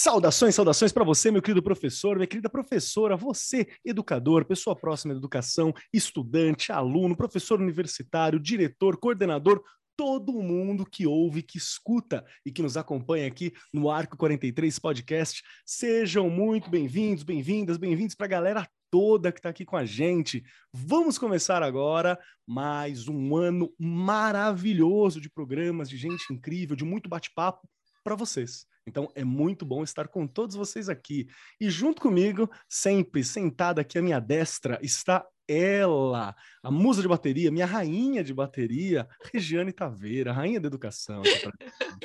[0.00, 5.18] Saudações, saudações para você, meu querido professor, minha querida professora, você, educador, pessoa próxima da
[5.18, 9.60] educação, estudante, aluno, professor universitário, diretor, coordenador,
[9.96, 15.42] todo mundo que ouve, que escuta e que nos acompanha aqui no Arco 43 Podcast.
[15.66, 20.44] Sejam muito bem-vindos, bem-vindas, bem-vindos para a galera toda que está aqui com a gente.
[20.72, 27.68] Vamos começar agora mais um ano maravilhoso de programas, de gente incrível, de muito bate-papo
[28.04, 28.67] para vocês.
[28.88, 31.28] Então é muito bom estar com todos vocês aqui.
[31.60, 37.50] E junto comigo, sempre sentada aqui à minha destra, está ela, a musa de bateria,
[37.50, 41.22] minha rainha de bateria, Regiane Taveira, rainha da educação.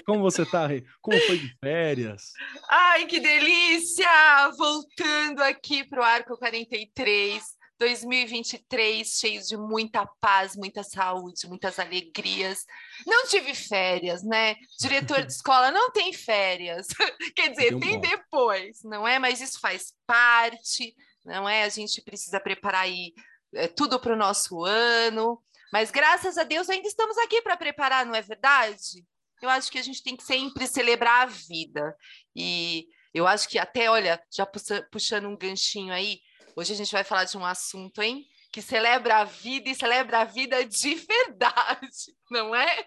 [0.06, 0.86] Como você tá, Rê?
[1.02, 2.32] Como foi de férias?
[2.70, 4.50] Ai, que delícia!
[4.58, 7.44] Voltando aqui para o Arco 43
[7.80, 12.66] 2023 cheios de muita paz, muita saúde, muitas alegrias.
[13.06, 14.56] Não tive férias, né?
[14.80, 16.88] Diretor de escola não tem férias.
[17.36, 19.20] Quer dizer, tem depois, não é?
[19.20, 21.64] Mas isso faz parte, não é?
[21.64, 23.14] A gente precisa preparar aí
[23.54, 25.42] é, tudo para o nosso ano.
[25.72, 29.04] Mas graças a Deus ainda estamos aqui para preparar, não é verdade?
[29.42, 31.96] Eu acho que a gente tem que sempre celebrar a vida.
[32.36, 34.48] E eu acho que até, olha, já
[34.92, 36.20] puxando um ganchinho aí,
[36.56, 38.28] Hoje a gente vai falar de um assunto, hein?
[38.52, 42.86] Que celebra a vida e celebra a vida de verdade, não é?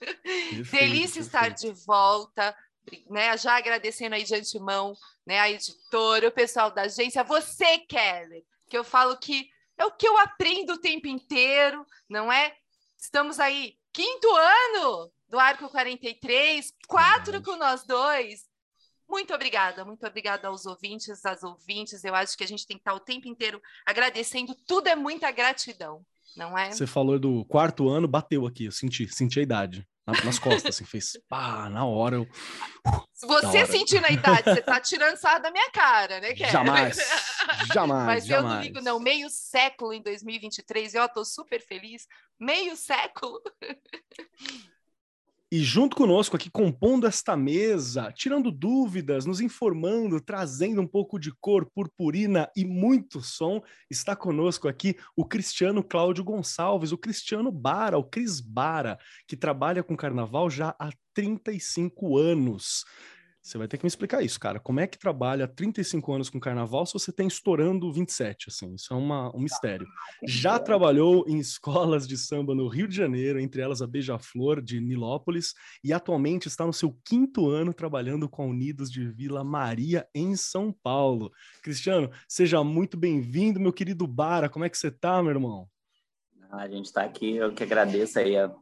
[0.00, 2.56] Perfeito, Delícia estar de volta,
[3.08, 3.36] né?
[3.36, 4.94] Já agradecendo aí de antemão,
[5.26, 5.40] né?
[5.40, 10.06] A editora, o pessoal da agência, você, Kelly, que eu falo que é o que
[10.06, 12.54] eu aprendo o tempo inteiro, não é?
[12.98, 18.49] Estamos aí, quinto ano do Arco 43, quatro com nós dois.
[19.10, 22.04] Muito obrigada, muito obrigada aos ouvintes, às ouvintes.
[22.04, 24.54] Eu acho que a gente tem que estar o tempo inteiro agradecendo.
[24.66, 26.70] Tudo é muita gratidão, não é?
[26.70, 29.86] Você falou do quarto ano, bateu aqui, eu senti, senti a idade.
[30.24, 32.28] Nas costas, assim, fez pá, na hora eu.
[33.12, 36.50] Se você sentir na idade, você tá tirando sarro da minha cara, né, Kelly?
[36.50, 36.98] Jamais,
[37.72, 38.06] jamais.
[38.06, 38.30] Mas jamais.
[38.30, 38.98] eu não ligo, não.
[38.98, 42.08] Meio século em 2023, eu tô super feliz.
[42.40, 43.40] Meio século.
[45.52, 51.32] E junto conosco aqui, compondo esta mesa, tirando dúvidas, nos informando, trazendo um pouco de
[51.40, 53.60] cor, purpurina e muito som,
[53.90, 58.96] está conosco aqui o Cristiano Cláudio Gonçalves, o Cristiano Bara, o Cris Bara,
[59.26, 62.84] que trabalha com carnaval já há 35 anos.
[63.42, 64.60] Você vai ter que me explicar isso, cara.
[64.60, 68.74] Como é que trabalha 35 anos com carnaval se você tem estourando 27, assim?
[68.74, 69.86] Isso é uma, um mistério.
[70.26, 74.78] Já trabalhou em escolas de samba no Rio de Janeiro, entre elas a Beija-Flor de
[74.78, 80.06] Nilópolis, e atualmente está no seu quinto ano trabalhando com a Unidos de Vila Maria,
[80.14, 81.32] em São Paulo.
[81.62, 84.50] Cristiano, seja muito bem-vindo, meu querido Bara.
[84.50, 85.66] Como é que você tá, meu irmão?
[86.50, 88.54] A gente está aqui, eu que agradeço aí a,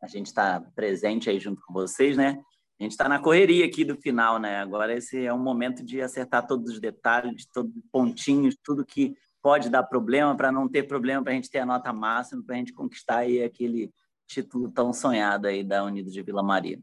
[0.00, 2.40] a gente está presente aí junto com vocês, né?
[2.78, 4.58] A gente está na correria aqui do final, né?
[4.58, 9.16] Agora esse é um momento de acertar todos os detalhes, todos os pontinhos, tudo que
[9.42, 12.54] pode dar problema para não ter problema, para a gente ter a nota máxima, para
[12.54, 13.90] a gente conquistar aí aquele
[14.26, 16.78] título tão sonhado aí da Unidos de Vila Maria.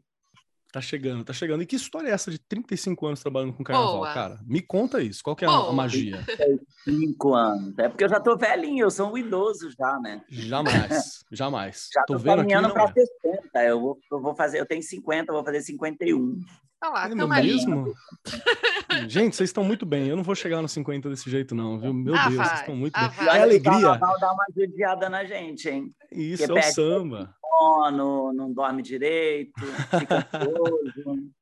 [0.74, 1.62] Tá chegando, tá chegando.
[1.62, 4.12] E que história é essa de 35 anos trabalhando com carnaval, Boa.
[4.12, 4.40] cara?
[4.44, 5.22] Me conta isso.
[5.22, 5.70] Qual que é Boa.
[5.70, 6.20] a magia?
[6.26, 7.78] 35 anos.
[7.78, 10.20] É porque eu já tô velhinho, eu sou um idoso já, né?
[10.28, 11.90] Jamais, jamais.
[11.94, 12.92] Já tô, tô vendo aqui, não pra é.
[12.92, 13.62] 60.
[13.62, 16.40] Eu vou, eu vou fazer, eu tenho 50, eu vou fazer 51.
[16.84, 17.94] Olha lá, é mesmo?
[19.08, 20.08] Gente, vocês estão muito bem.
[20.08, 21.94] Eu não vou chegar nos 50 desse jeito, não, viu?
[21.94, 22.46] Meu ah, Deus, vai.
[22.46, 23.26] vocês estão muito ah, bem.
[23.26, 23.98] É alegria.
[23.98, 25.90] Vai dar uma judiada na gente, hein?
[26.12, 29.60] Isso, Porque é o samba sono, não dorme direito,
[29.98, 31.30] fica ansioso.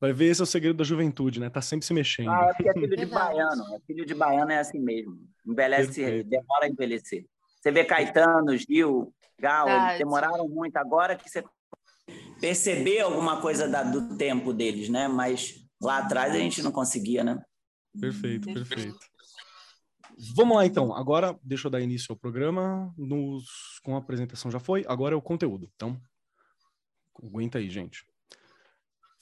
[0.00, 1.50] Vai ver, esse é o segredo da juventude, né?
[1.50, 2.30] Tá sempre se mexendo.
[2.30, 3.74] Ah, é porque é filho de baiano.
[3.74, 5.18] É filho de baiano é assim mesmo.
[5.46, 6.30] Envelhece, Perfeito.
[6.30, 7.26] demora a envelhecer.
[7.60, 10.74] Você vê Caetano, Gil, Gal, eles demoraram muito.
[10.78, 11.44] Agora que você
[12.40, 15.08] perceber alguma coisa da, do tempo deles, né?
[15.08, 17.42] Mas lá atrás a gente não conseguia, né?
[18.00, 18.98] Perfeito, perfeito.
[20.36, 20.94] Vamos lá então.
[20.94, 22.92] Agora, deixa eu dar início ao programa.
[22.96, 23.44] Nos...
[23.82, 25.70] Com a apresentação já foi, agora é o conteúdo.
[25.74, 26.00] Então,
[27.22, 28.04] aguenta aí, gente.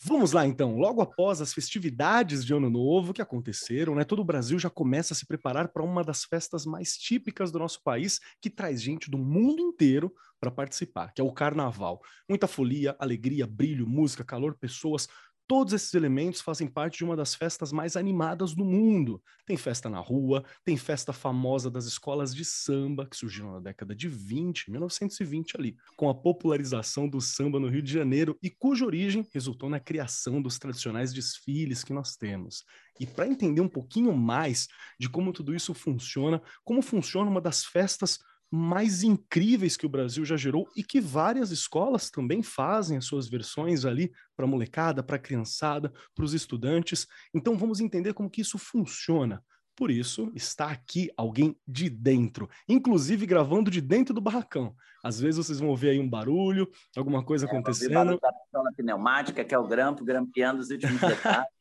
[0.00, 0.76] Vamos lá então.
[0.76, 5.12] Logo após as festividades de Ano Novo que aconteceram, né, todo o Brasil já começa
[5.12, 9.10] a se preparar para uma das festas mais típicas do nosso país, que traz gente
[9.10, 12.00] do mundo inteiro para participar, que é o Carnaval.
[12.28, 15.09] Muita folia, alegria, brilho, música, calor, pessoas,
[15.48, 19.22] Todos esses elementos fazem parte de uma das festas mais animadas do mundo.
[19.47, 23.95] Tem festa na rua, tem festa famosa das escolas de samba, que surgiram na década
[23.95, 28.84] de 20, 1920 ali, com a popularização do samba no Rio de Janeiro e cuja
[28.84, 32.62] origem resultou na criação dos tradicionais desfiles que nós temos.
[33.01, 34.68] E para entender um pouquinho mais
[35.01, 38.18] de como tudo isso funciona, como funciona uma das festas
[38.50, 43.28] mais incríveis que o Brasil já gerou e que várias escolas também fazem as suas
[43.28, 47.06] versões ali para a molecada, para a criançada, para os estudantes.
[47.34, 49.42] Então vamos entender como que isso funciona.
[49.77, 54.74] Por isso, está aqui alguém de dentro, inclusive gravando de dentro do barracão.
[55.04, 57.94] Às vezes vocês vão ouvir aí um barulho, alguma coisa é, acontecendo.
[57.94, 61.58] Barulho da pneumática, que é o grampo, grampeando os últimos detalhes.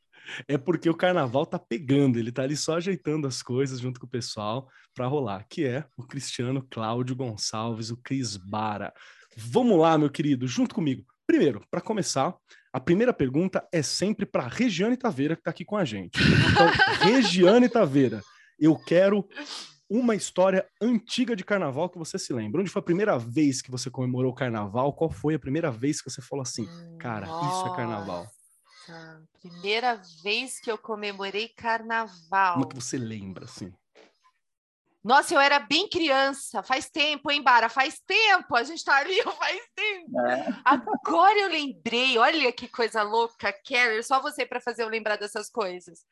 [0.47, 4.05] É porque o carnaval tá pegando, ele tá ali só ajeitando as coisas junto com
[4.05, 8.93] o pessoal para rolar, que é o Cristiano Cláudio Gonçalves, o Cris Bara.
[9.35, 11.05] Vamos lá, meu querido, junto comigo.
[11.25, 12.33] Primeiro, para começar,
[12.71, 16.19] a primeira pergunta é sempre para Regiane Taveira, que está aqui com a gente.
[16.19, 16.67] Então,
[17.05, 18.21] Regiane Taveira,
[18.59, 19.27] eu quero
[19.89, 22.61] uma história antiga de carnaval que você se lembra.
[22.61, 24.93] Onde foi a primeira vez que você comemorou o carnaval?
[24.93, 26.67] Qual foi a primeira vez que você falou assim,
[26.99, 28.27] cara, Nossa, isso é carnaval?
[29.41, 32.53] Primeira vez que eu comemorei carnaval.
[32.53, 33.73] Como é que você lembra, assim?
[35.07, 37.69] Nossa, eu era bem criança, faz tempo, hein, Bara?
[37.69, 40.19] Faz tempo, a gente tá ali, faz tempo.
[40.19, 40.61] É.
[40.65, 45.49] Agora eu lembrei, olha que coisa louca, Carrie, só você para fazer eu lembrar dessas
[45.49, 46.05] coisas.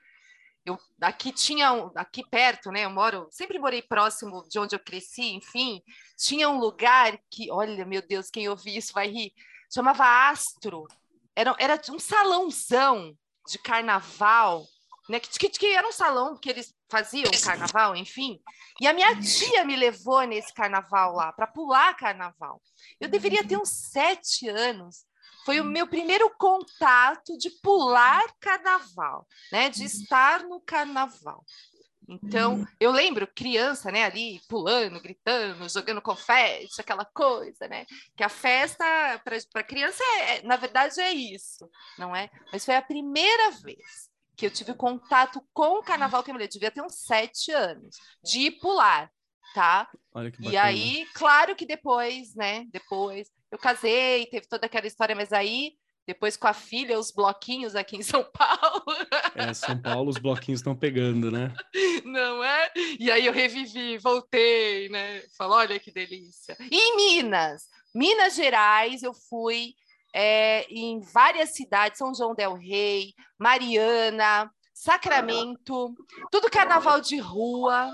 [0.66, 2.86] Eu aqui tinha um, aqui perto, né?
[2.86, 5.82] Eu moro, sempre morei próximo de onde eu cresci, enfim,
[6.18, 9.34] tinha um lugar que, olha, meu Deus, quem ouvir isso vai rir,
[9.70, 10.88] chamava Astro.
[11.36, 13.16] Era, era um salãozão
[13.48, 14.66] de carnaval,
[15.10, 15.20] né?
[15.20, 18.40] Que, que, era um salão que eles faziam carnaval, enfim.
[18.80, 22.62] E a minha tia me levou nesse carnaval lá, para pular carnaval.
[23.00, 25.06] Eu deveria ter uns sete anos.
[25.46, 29.70] Foi o meu primeiro contato de pular carnaval, né?
[29.70, 31.44] De estar no carnaval.
[32.08, 37.86] Então, eu lembro criança, né, ali pulando, gritando, jogando confete, aquela coisa, né?
[38.16, 38.86] Que a festa
[39.52, 42.30] para criança, é, é, na verdade, é isso, não é?
[42.52, 46.72] Mas foi a primeira vez que eu tive contato com o carnaval que eu devia
[46.72, 49.10] ter uns sete anos, de pular,
[49.54, 49.90] tá?
[50.14, 52.66] Olha que e aí, claro que depois, né?
[52.72, 55.74] Depois eu casei, teve toda aquela história, mas aí
[56.06, 58.84] depois com a filha, os bloquinhos aqui em São Paulo.
[59.36, 61.54] É, São Paulo, os bloquinhos estão pegando, né?
[62.04, 62.72] Não é?
[63.00, 65.22] E aí eu revivi, voltei, né?
[65.38, 66.56] Falou, olha que delícia.
[66.72, 67.64] E em Minas,
[67.94, 69.74] Minas Gerais, eu fui
[70.14, 75.96] é, em várias cidades, São João del Rei, Mariana, Sacramento,
[76.32, 77.92] tudo carnaval de rua,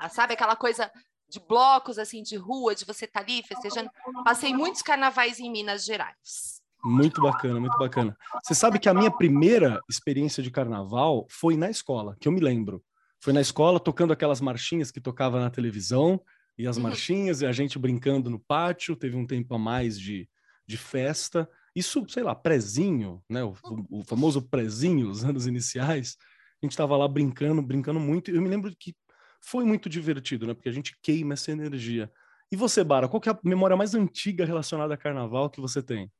[0.00, 0.90] ah, sabe aquela coisa
[1.28, 3.90] de blocos assim de rua, de você estar tá ali festejando.
[4.24, 6.61] Passei muitos carnavais em Minas Gerais.
[6.84, 8.16] Muito bacana, muito bacana.
[8.42, 12.40] Você sabe que a minha primeira experiência de carnaval foi na escola, que eu me
[12.40, 12.82] lembro.
[13.20, 16.20] Foi na escola tocando aquelas marchinhas que tocava na televisão,
[16.58, 16.82] e as uhum.
[16.82, 18.96] marchinhas, e a gente brincando no pátio.
[18.96, 20.28] Teve um tempo a mais de,
[20.66, 21.48] de festa.
[21.74, 23.42] Isso, sei lá, prezinho, né?
[23.42, 23.54] O,
[23.90, 26.16] o famoso prezinho, os anos iniciais.
[26.62, 28.30] A gente estava lá brincando, brincando muito.
[28.30, 28.94] Eu me lembro que
[29.40, 30.54] foi muito divertido, né?
[30.54, 32.10] Porque a gente queima essa energia.
[32.50, 36.10] E você, Bara, qual é a memória mais antiga relacionada a carnaval que você tem?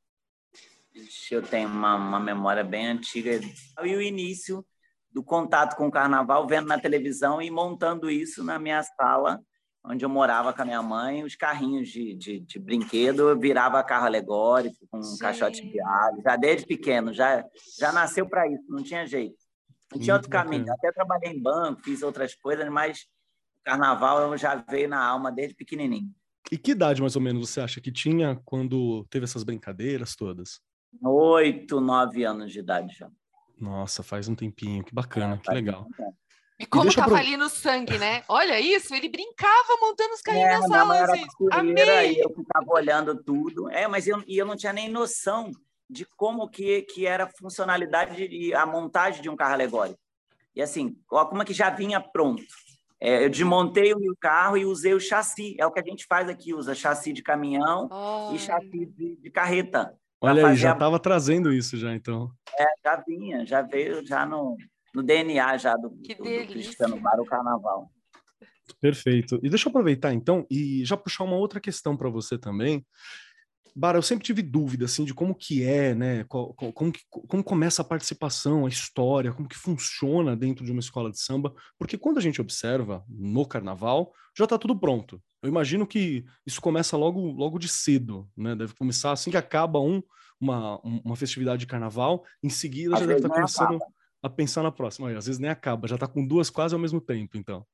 [1.31, 3.41] Eu tenho uma, uma memória bem antiga.
[3.83, 4.65] E o início
[5.11, 9.41] do contato com o carnaval, vendo na televisão e montando isso na minha sala
[9.85, 13.83] onde eu morava com a minha mãe, os carrinhos de, de, de brinquedo, eu virava
[13.83, 17.45] carro alegórico, com um caixote de alho, já desde pequeno, já,
[17.79, 19.37] já nasceu para isso, não tinha jeito.
[19.93, 20.73] Não tinha outro caminho.
[20.73, 23.07] Até trabalhei em banco, fiz outras coisas, mas
[23.65, 26.11] carnaval já veio na alma desde pequenininho.
[26.51, 30.61] E que idade, mais ou menos, você acha que tinha quando teve essas brincadeiras todas?
[31.01, 33.11] Oito, nove anos de idade já.
[33.59, 35.87] Nossa, faz um tempinho, que bacana, é, que legal.
[36.59, 37.17] E como e tava pro...
[37.17, 38.25] ali no sangue, né?
[38.29, 41.05] Olha isso, ele brincava montando os carrinhos é, na sala.
[41.05, 41.27] Assim.
[41.51, 42.13] Amei!
[42.13, 43.69] E eu ficava olhando tudo.
[43.71, 45.51] É, mas eu, e eu não tinha nem noção
[45.89, 49.99] de como que, que era a funcionalidade e a montagem de um carro alegórico.
[50.55, 52.43] E assim, como é que já vinha pronto.
[53.01, 55.57] É, eu desmontei o carro e usei o chassi.
[55.59, 58.33] É o que a gente faz aqui, usa chassi de caminhão oh.
[58.35, 59.93] e chassi de, de carreta.
[60.23, 61.01] Olha aí, já estava a...
[61.01, 62.31] trazendo isso já, então.
[62.59, 64.57] É, já vinha, já veio já no,
[64.95, 67.91] no DNA já do, do, do Cristiano para o Carnaval.
[68.81, 69.41] Perfeito.
[69.43, 72.87] E deixa eu aproveitar então e já puxar uma outra questão para você também.
[73.75, 76.25] Bara, eu sempre tive dúvida assim de como que é, né?
[76.25, 81.11] Como, como, como começa a participação, a história, como que funciona dentro de uma escola
[81.11, 85.23] de samba, porque quando a gente observa no carnaval, já está tudo pronto.
[85.43, 88.55] Eu imagino que isso começa logo logo de cedo, né?
[88.55, 90.03] Deve começar assim que acaba um,
[90.41, 94.31] uma, uma festividade de carnaval, em seguida Às já deve estar tá começando acaba a
[94.31, 95.11] pensar na próxima.
[95.11, 97.67] Às vezes nem acaba, já está com duas quase ao mesmo tempo, então.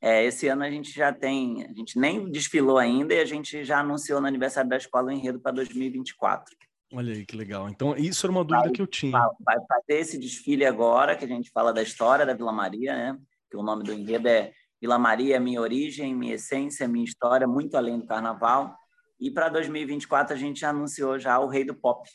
[0.00, 3.64] É, esse ano a gente já tem, a gente nem desfilou ainda e a gente
[3.64, 6.56] já anunciou no aniversário da escola o enredo para 2024.
[6.92, 7.68] Olha aí que legal.
[7.70, 9.12] Então, isso era uma dúvida vai, que eu tinha.
[9.40, 13.18] Vai fazer esse desfile agora, que a gente fala da história da Vila Maria, né?
[13.48, 14.52] Que o nome do enredo é
[14.82, 18.76] Vila Maria é minha origem, minha essência, minha história, muito além do carnaval.
[19.20, 22.10] E para 2024 a gente anunciou já o rei do pop,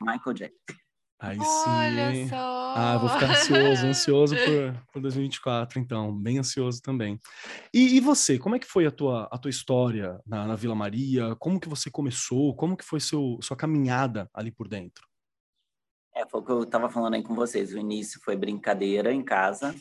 [0.00, 0.78] Michael Jackson.
[1.20, 1.70] Aí sim.
[1.70, 2.74] Olha só.
[2.76, 7.18] Ah, vou ficar ansioso, ansioso por, por 2024, então, bem ansioso também.
[7.74, 10.76] E, e, você, como é que foi a tua, a tua história na, na, Vila
[10.76, 11.34] Maria?
[11.40, 12.54] Como que você começou?
[12.54, 15.04] Como que foi seu, sua caminhada ali por dentro?
[16.14, 17.74] É, foi o que eu estava falando aí com vocês.
[17.74, 19.74] O início foi brincadeira em casa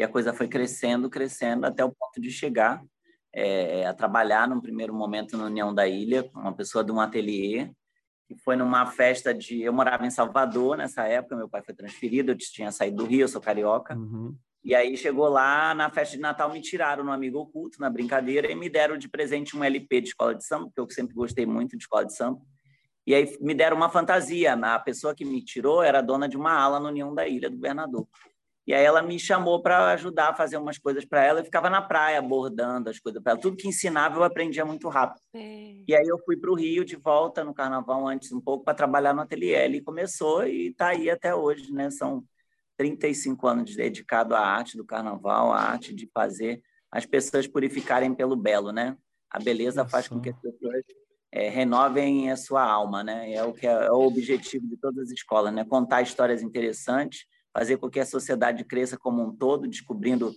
[0.00, 2.82] e a coisa foi crescendo, crescendo até o ponto de chegar
[3.34, 7.70] é, a trabalhar num primeiro momento na União da Ilha, uma pessoa de um ateliê
[8.26, 9.60] que foi numa festa de.
[9.60, 13.22] Eu morava em Salvador nessa época, meu pai foi transferido, eu tinha saído do Rio,
[13.22, 13.94] eu sou carioca.
[13.94, 14.34] Uhum.
[14.64, 18.50] E aí chegou lá na festa de Natal, me tiraram no amigo oculto, na brincadeira,
[18.50, 21.44] e me deram de presente um LP de escola de samba, porque eu sempre gostei
[21.44, 22.40] muito de escola de samba.
[23.06, 24.54] E aí me deram uma fantasia.
[24.54, 27.56] A pessoa que me tirou era dona de uma ala no União da Ilha do
[27.56, 28.06] Governador.
[28.70, 31.40] E aí ela me chamou para ajudar a fazer umas coisas para ela.
[31.40, 33.40] Eu ficava na praia abordando as coisas para ela.
[33.40, 35.20] Tudo que ensinava eu aprendia muito rápido.
[35.34, 35.74] É.
[35.88, 38.72] E aí eu fui para o Rio de volta no Carnaval antes um pouco para
[38.72, 39.56] trabalhar no ateliê.
[39.56, 41.90] Ele começou e está aí até hoje, né?
[41.90, 42.22] São
[42.76, 46.62] 35 anos dedicado à arte do Carnaval, à arte de fazer
[46.92, 48.96] as pessoas purificarem pelo belo, né?
[49.28, 50.84] A beleza faz com que as pessoas
[51.32, 53.32] é, renovem a sua alma, né?
[53.32, 55.64] É o que é, é o objetivo de todas as escolas, né?
[55.64, 60.32] Contar histórias interessantes fazer com que a sociedade cresça como um todo, descobrindo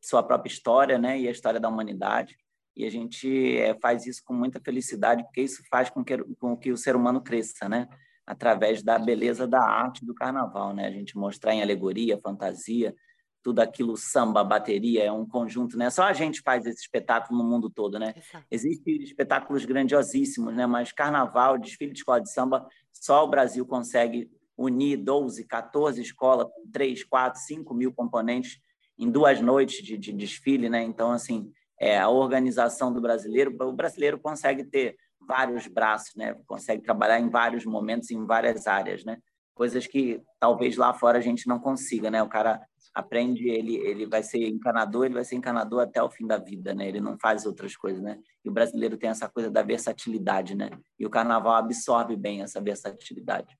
[0.00, 2.36] sua própria história, né, e a história da humanidade.
[2.76, 6.56] E a gente é, faz isso com muita felicidade, porque isso faz com que, com
[6.56, 7.88] que o ser humano cresça, né,
[8.26, 12.94] através da beleza da arte do carnaval, né, a gente mostrar em alegoria, fantasia,
[13.42, 15.88] tudo aquilo samba, bateria, é um conjunto, né?
[15.88, 18.12] Só a gente faz esse espetáculo no mundo todo, né?
[18.50, 20.66] Existem espetáculos grandiosíssimos, né?
[20.66, 26.46] Mas carnaval, desfile de escola de samba, só o Brasil consegue unir 12, 14 escolas
[26.46, 28.58] com 3, 4, 5 mil componentes
[28.98, 30.82] em duas noites de, de desfile, né?
[30.82, 36.34] Então, assim, é, a organização do brasileiro, o brasileiro consegue ter vários braços, né?
[36.46, 39.18] Consegue trabalhar em vários momentos, em várias áreas, né?
[39.54, 42.22] Coisas que talvez lá fora a gente não consiga, né?
[42.22, 42.60] O cara
[42.94, 46.74] aprende, ele, ele vai ser encanador, ele vai ser encanador até o fim da vida,
[46.74, 46.88] né?
[46.88, 48.18] Ele não faz outras coisas, né?
[48.42, 50.70] E o brasileiro tem essa coisa da versatilidade, né?
[50.98, 53.54] E o carnaval absorve bem essa versatilidade.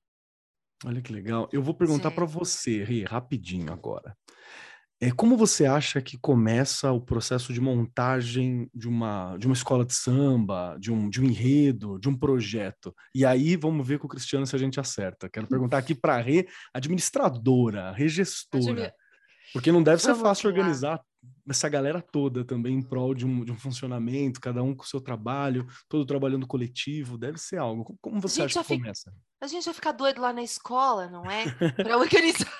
[0.85, 1.49] Olha que legal.
[1.51, 4.15] Eu vou perguntar para você, Rê, rapidinho agora.
[4.99, 9.85] É, como você acha que começa o processo de montagem de uma, de uma escola
[9.85, 12.95] de samba, de um, de um enredo, de um projeto?
[13.13, 15.29] E aí vamos ver com o Cristiano se a gente acerta.
[15.29, 18.91] Quero perguntar aqui para a Rê, administradora, regestora.
[19.53, 20.99] Porque não deve ser fácil organizar
[21.49, 24.87] essa galera toda também em prol de um, de um funcionamento, cada um com o
[24.87, 27.97] seu trabalho, todo trabalhando coletivo, deve ser algo.
[28.01, 29.13] Como você acha que fica, começa?
[29.39, 31.45] A gente vai ficar doido lá na escola, não é?
[31.75, 32.51] Para organizar,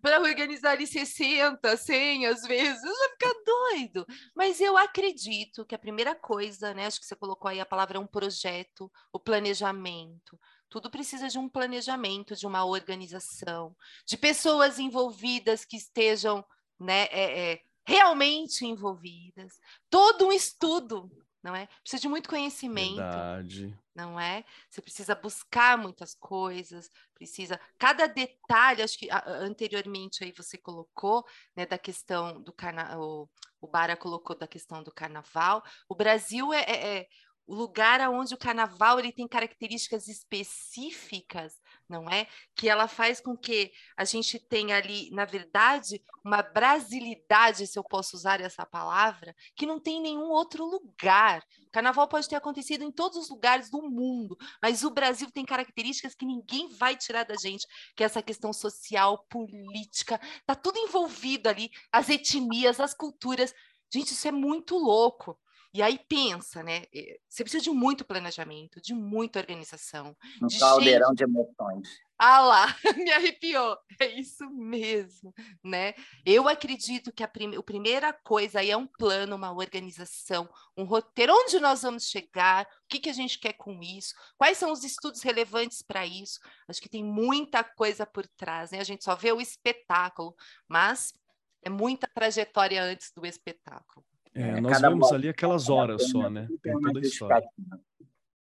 [0.00, 4.06] para organizar ali 60, 100 às vezes, vai ficar doido.
[4.34, 7.98] Mas eu acredito que a primeira coisa, né, acho que você colocou aí a palavra
[7.98, 10.38] um projeto, o planejamento.
[10.70, 16.42] Tudo precisa de um planejamento, de uma organização, de pessoas envolvidas que estejam
[16.80, 19.58] né, é, é, realmente envolvidas,
[19.90, 21.10] todo um estudo,
[21.42, 21.66] não é?
[21.82, 23.76] Precisa de muito conhecimento, Verdade.
[23.94, 24.44] não é?
[24.70, 28.82] Você precisa buscar muitas coisas, precisa cada detalhe.
[28.82, 31.24] Acho que anteriormente aí você colocou,
[31.56, 33.28] né, da questão do carnaval,
[33.60, 35.64] o Bara colocou da questão do carnaval.
[35.88, 37.08] O Brasil é, é, é
[37.44, 41.60] o lugar onde o carnaval ele tem características específicas,
[41.92, 42.26] não é?
[42.56, 47.84] Que ela faz com que a gente tenha ali, na verdade, uma brasilidade, se eu
[47.84, 51.44] posso usar essa palavra, que não tem em nenhum outro lugar.
[51.68, 55.44] O carnaval pode ter acontecido em todos os lugares do mundo, mas o Brasil tem
[55.44, 60.78] características que ninguém vai tirar da gente, que é essa questão social, política, tá tudo
[60.78, 63.54] envolvido ali, as etnias, as culturas.
[63.92, 65.38] Gente, isso é muito louco.
[65.74, 66.84] E aí pensa, né?
[66.94, 70.14] Eh, você precisa de muito planejamento, de muita organização.
[70.42, 71.18] Um de caldeirão gente...
[71.18, 71.88] de emoções.
[72.18, 73.78] Ah lá, me arrepiou.
[73.98, 75.32] É isso mesmo,
[75.64, 75.94] né?
[76.26, 77.56] Eu acredito que a, prim...
[77.56, 81.32] a primeira coisa aí é um plano, uma organização, um roteiro.
[81.32, 82.64] Onde nós vamos chegar?
[82.64, 84.14] O que, que a gente quer com isso?
[84.36, 86.38] Quais são os estudos relevantes para isso?
[86.68, 88.78] Acho que tem muita coisa por trás, né?
[88.78, 90.34] A gente só vê o espetáculo,
[90.68, 91.14] mas
[91.62, 94.04] é muita trajetória antes do espetáculo.
[94.34, 96.48] É, é, nós vemos ali aquelas horas só, né?
[96.62, 97.48] Tem toda a história.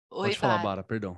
[0.10, 1.18] Oi, Pode falar, Bara, perdão.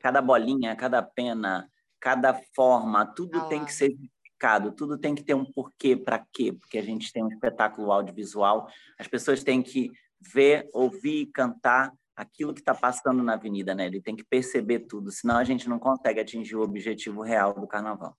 [0.00, 1.68] Cada bolinha, cada pena,
[1.98, 6.24] cada forma, tudo ah, tem que ser explicado, tudo tem que ter um porquê, para
[6.32, 6.52] quê?
[6.52, 8.68] Porque a gente tem um espetáculo audiovisual,
[8.98, 13.86] as pessoas têm que ver, ouvir e cantar aquilo que está passando na avenida, né?
[13.86, 17.66] Ele tem que perceber tudo, senão a gente não consegue atingir o objetivo real do
[17.66, 18.16] carnaval.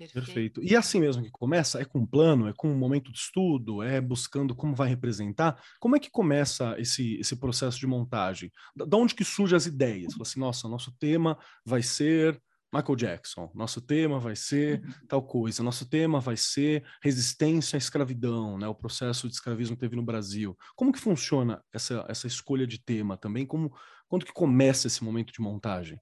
[0.00, 0.24] Perfeito.
[0.24, 0.62] Perfeito.
[0.62, 1.80] E assim mesmo que começa?
[1.80, 2.48] É com um plano?
[2.48, 3.82] É com um momento de estudo?
[3.82, 5.62] É buscando como vai representar?
[5.78, 8.50] Como é que começa esse, esse processo de montagem?
[8.74, 10.14] Da onde que surgem as ideias?
[10.14, 12.40] Fala assim, nossa, nosso tema vai ser
[12.72, 13.50] Michael Jackson.
[13.54, 15.62] Nosso tema vai ser tal coisa.
[15.62, 18.66] Nosso tema vai ser resistência à escravidão, né?
[18.68, 20.56] O processo de escravismo que teve no Brasil.
[20.76, 23.44] Como que funciona essa, essa escolha de tema também?
[23.44, 23.70] Como,
[24.08, 26.00] quando que começa esse momento de montagem?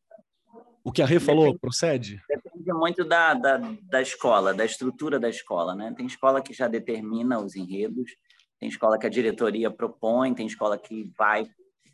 [0.88, 2.22] O que a Rê falou depende, procede?
[2.26, 5.74] Depende muito da, da, da escola, da estrutura da escola.
[5.74, 5.92] Né?
[5.94, 8.10] Tem escola que já determina os enredos,
[8.58, 11.46] tem escola que a diretoria propõe, tem escola que vai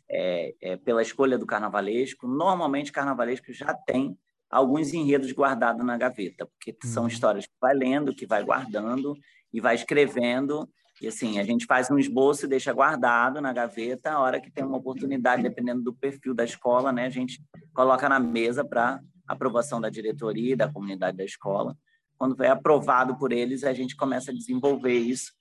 [0.09, 2.25] é, é, pela escolha do carnavalesco.
[2.25, 4.17] Normalmente, carnavalesco já tem
[4.49, 7.09] alguns enredos guardados na gaveta, porque são uhum.
[7.09, 9.13] histórias que vai lendo, que vai guardando
[9.51, 10.69] e vai escrevendo
[11.01, 14.49] e assim, a gente faz um esboço e deixa guardado na gaveta, a hora que
[14.49, 19.01] tem uma oportunidade, dependendo do perfil da escola, né, a gente coloca na mesa para
[19.27, 21.77] aprovação da diretoria e da comunidade da escola.
[22.17, 25.33] Quando é aprovado por eles, a gente começa a desenvolver isso,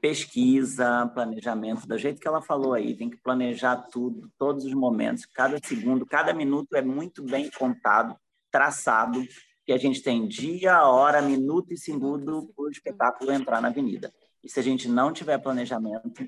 [0.00, 5.24] pesquisa, planejamento, do jeito que ela falou aí, tem que planejar tudo, todos os momentos,
[5.24, 8.14] cada segundo, cada minuto é muito bem contado,
[8.50, 9.26] traçado,
[9.64, 14.12] que a gente tem dia, hora, minuto e segundo para o espetáculo entrar na avenida.
[14.48, 16.26] E se a gente não tiver planejamento,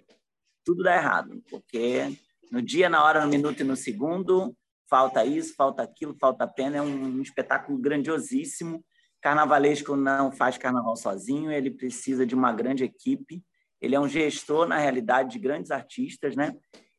[0.62, 2.14] tudo dá errado, porque
[2.52, 4.54] no dia, na hora, no minuto e no segundo,
[4.86, 6.76] falta isso, falta aquilo, falta pena.
[6.76, 8.84] É um, espetáculo grandiosíssimo.
[9.22, 13.42] Carnavalesco não faz carnaval sozinho, ele precisa de uma grande equipe.
[13.80, 16.54] Ele é um gestor, na realidade, de grandes artistas, né?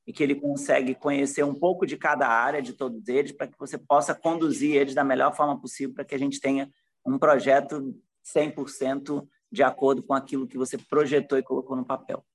[0.07, 3.59] E que ele consegue conhecer um pouco de cada área, de todos eles, para que
[3.59, 6.67] você possa conduzir eles da melhor forma possível, para que a gente tenha
[7.05, 7.95] um projeto
[8.35, 12.25] 100% de acordo com aquilo que você projetou e colocou no papel.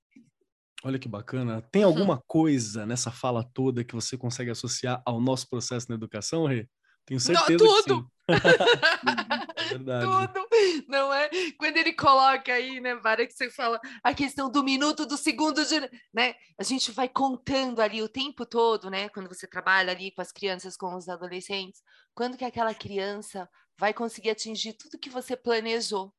[0.84, 1.62] Olha que bacana.
[1.62, 6.46] Tem alguma coisa nessa fala toda que você consegue associar ao nosso processo na educação,
[6.46, 6.68] Rê?
[7.06, 7.84] Tenho certeza não, tudo.
[7.84, 8.10] que sim.
[9.56, 10.04] é verdade.
[10.04, 10.46] Tudo,
[10.88, 11.30] não é?
[11.56, 15.64] Quando ele coloca aí, né, Vara, que você fala a questão do minuto, do segundo,
[15.64, 15.80] de,
[16.12, 16.34] né?
[16.58, 19.08] A gente vai contando ali o tempo todo, né?
[19.08, 21.80] Quando você trabalha ali com as crianças, com os adolescentes,
[22.12, 26.12] quando que aquela criança vai conseguir atingir tudo que você planejou,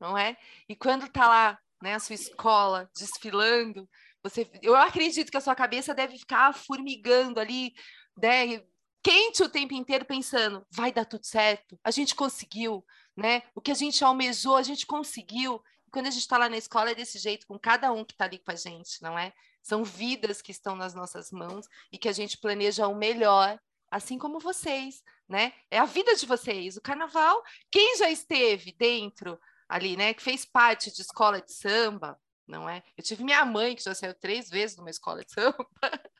[0.00, 0.36] não é?
[0.68, 3.88] E quando está lá, né, a sua escola desfilando,
[4.22, 7.72] você, eu acredito que a sua cabeça deve ficar formigando ali,
[8.20, 8.62] né,
[9.02, 12.84] quente o tempo inteiro pensando, vai dar tudo certo, a gente conseguiu,
[13.16, 13.42] né?
[13.54, 15.62] O que a gente almejou, a gente conseguiu.
[15.86, 18.12] E quando a gente está lá na escola é desse jeito, com cada um que
[18.12, 19.32] está ali com a gente, não é?
[19.62, 23.58] São vidas que estão nas nossas mãos e que a gente planeja o melhor,
[23.90, 25.52] assim como vocês, né?
[25.70, 26.76] É a vida de vocês.
[26.76, 32.18] O carnaval, quem já esteve dentro ali, né, que fez parte de escola de samba,
[32.46, 32.82] não é?
[32.96, 35.68] Eu tive minha mãe que já saiu três vezes numa escola de samba,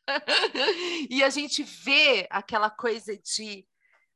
[1.11, 3.67] e a gente vê aquela coisa de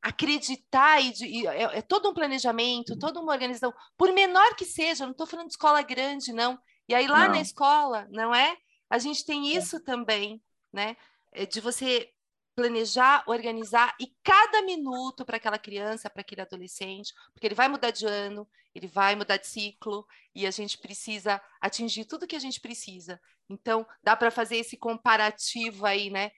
[0.01, 4.65] acreditar e, de, e é, é, todo um planejamento, toda uma organização, por menor que
[4.65, 6.59] seja, não estou falando de escola grande, não.
[6.89, 7.35] E aí lá não.
[7.35, 8.57] na escola, não é?
[8.89, 9.57] A gente tem é.
[9.57, 9.79] isso é.
[9.79, 10.97] também, né?
[11.31, 12.09] É de você
[12.55, 17.91] planejar, organizar e cada minuto para aquela criança, para aquele adolescente, porque ele vai mudar
[17.91, 22.39] de ano, ele vai mudar de ciclo e a gente precisa atingir tudo que a
[22.39, 23.19] gente precisa.
[23.49, 26.31] Então, dá para fazer esse comparativo aí, né?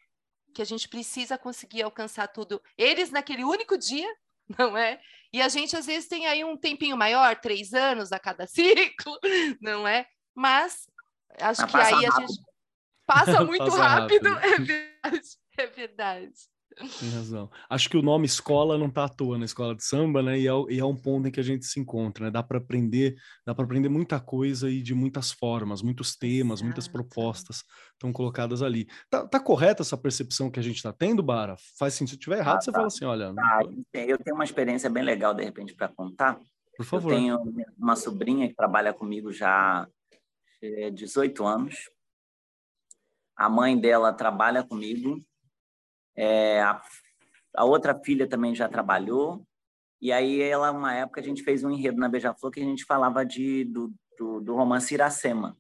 [0.54, 2.62] Que a gente precisa conseguir alcançar tudo.
[2.78, 4.08] Eles naquele único dia,
[4.58, 5.00] não é?
[5.32, 9.18] E a gente às vezes tem aí um tempinho maior, três anos a cada ciclo,
[9.62, 10.08] não é?
[10.34, 10.88] Mas
[11.40, 12.24] acho Mas que aí rápido.
[12.24, 12.42] a gente
[13.06, 15.28] passa muito passa rápido, rápido, é verdade,
[15.60, 16.34] é verdade.
[17.00, 17.50] Tem razão.
[17.70, 20.38] Acho que o nome escola não está à toa na escola de samba, né?
[20.38, 22.32] E é, e é um ponto em que a gente se encontra, né?
[22.32, 23.16] Dá para aprender,
[23.46, 26.66] dá para aprender muita coisa e de muitas formas, muitos temas, Exato.
[26.66, 27.64] muitas propostas
[27.94, 28.88] estão colocadas ali.
[29.10, 31.56] Tá, tá correta essa percepção que a gente está tendo, Bara?
[31.80, 32.16] Faz sentido.
[32.16, 32.78] Se tiver errado, ah, você tá.
[32.78, 33.34] fala assim, olha.
[33.40, 33.60] Ah,
[33.94, 36.40] eu tenho uma experiência bem legal de repente para contar.
[36.76, 37.14] Por favor.
[37.14, 37.40] Eu tenho
[37.78, 41.76] uma sobrinha que trabalha comigo já há 18 anos.
[43.38, 45.22] A mãe dela trabalha comigo
[46.16, 46.82] é, a,
[47.56, 49.46] a, outra filha também já trabalhou.
[50.02, 52.86] E aí, ela, uma época, a gente fez um enredo na Beija-Flor que a gente
[52.86, 55.58] falava de, do, do, do romance Iracema.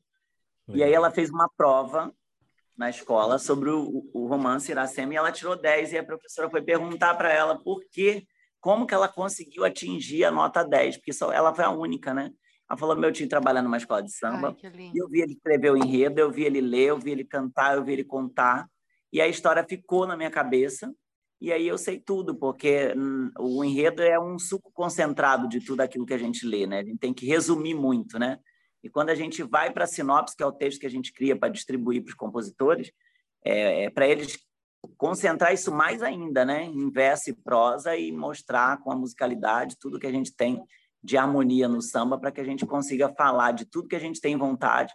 [0.67, 2.13] E aí, ela fez uma prova
[2.77, 5.93] na escola sobre o, o romance Iracema e ela tirou 10.
[5.93, 8.27] E a professora foi perguntar para ela por que,
[8.59, 12.31] como que ela conseguiu atingir a nota 10, porque só, ela foi a única, né?
[12.69, 14.55] Ela falou: meu tio trabalha numa escola de samba.
[14.63, 17.23] Ai, e eu vi ele escrever o enredo, eu vi ele ler, eu vi ele
[17.23, 18.67] cantar, eu vi ele contar.
[19.15, 20.93] E a história ficou na minha cabeça,
[21.39, 25.79] e aí eu sei tudo, porque hum, o enredo é um suco concentrado de tudo
[25.79, 26.79] aquilo que a gente lê, né?
[26.79, 28.37] A gente tem que resumir muito, né?
[28.83, 31.13] E quando a gente vai para a sinopse, que é o texto que a gente
[31.13, 32.91] cria para distribuir para os compositores,
[33.41, 34.37] é, é para eles
[34.97, 36.65] concentrar isso mais ainda, né?
[36.65, 40.61] Em verso e prosa e mostrar com a musicalidade tudo que a gente tem
[41.01, 44.19] de harmonia no samba para que a gente consiga falar de tudo que a gente
[44.19, 44.93] tem vontade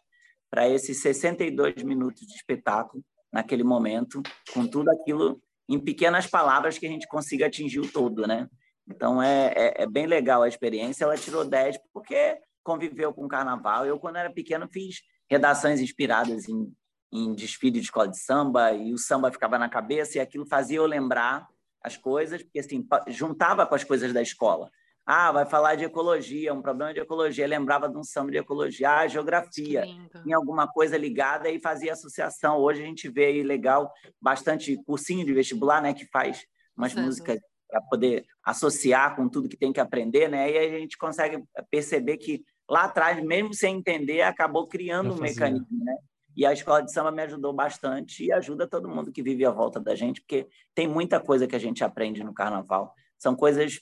[0.50, 6.86] para esses 62 minutos de espetáculo naquele momento, com tudo aquilo em pequenas palavras que
[6.86, 8.48] a gente consiga atingir o todo, né?
[8.88, 11.04] Então é, é, é bem legal a experiência.
[11.04, 13.86] Ela tirou 10 porque conviveu com o carnaval.
[13.86, 14.96] Eu, quando era pequeno, fiz
[15.30, 16.72] redações inspiradas em,
[17.12, 20.78] em desfile de escola de samba e o samba ficava na cabeça e aquilo fazia
[20.78, 21.46] eu lembrar
[21.82, 24.70] as coisas, porque assim, juntava com as coisas da escola.
[25.12, 27.44] Ah, vai falar de ecologia, um problema de ecologia.
[27.44, 29.84] lembrava de um samba de ecologia, ah, geografia.
[30.22, 32.58] Tinha alguma coisa ligada e fazia associação.
[32.58, 33.92] Hoje a gente vê aí legal,
[34.22, 36.46] bastante cursinho de vestibular, né, que faz
[36.76, 37.04] umas Exato.
[37.04, 40.48] músicas para poder associar com tudo que tem que aprender, né?
[40.48, 45.18] E aí a gente consegue perceber que lá atrás, mesmo sem entender, acabou criando um
[45.18, 45.96] mecanismo, né?
[46.36, 49.50] E a escola de samba me ajudou bastante e ajuda todo mundo que vive à
[49.50, 52.94] volta da gente, porque tem muita coisa que a gente aprende no carnaval.
[53.18, 53.80] São coisas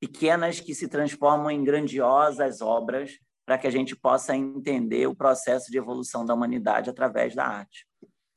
[0.00, 5.70] pequenas que se transformam em grandiosas obras para que a gente possa entender o processo
[5.70, 7.86] de evolução da humanidade através da arte.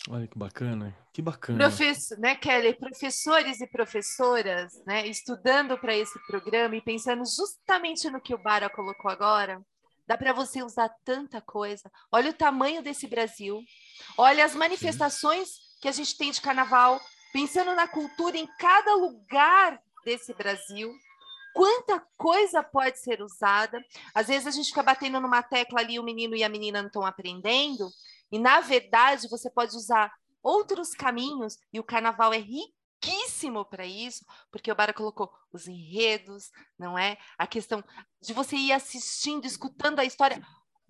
[0.08, 1.58] Olha que bacana, que bacana.
[1.58, 2.74] Professor, né, Kelly?
[2.74, 8.69] Professores e professoras, né, estudando para esse programa e pensando justamente no que o Bara
[8.69, 9.62] colocou agora,
[10.08, 11.91] dá para você usar tanta coisa.
[12.12, 13.60] Olha o tamanho desse Brasil,
[14.17, 15.56] olha as manifestações Sim.
[15.82, 17.00] que a gente tem de carnaval,
[17.34, 20.91] pensando na cultura em cada lugar desse Brasil.
[21.54, 23.84] Quanta coisa pode ser usada.
[24.14, 26.88] Às vezes a gente fica batendo numa tecla ali, o menino e a menina não
[26.88, 27.90] estão aprendendo,
[28.32, 34.24] e na verdade você pode usar outros caminhos, e o carnaval é riquíssimo para isso,
[34.52, 37.18] porque o Bara colocou os enredos, não é?
[37.38, 37.84] A questão
[38.22, 40.42] de você ir assistindo, escutando a história,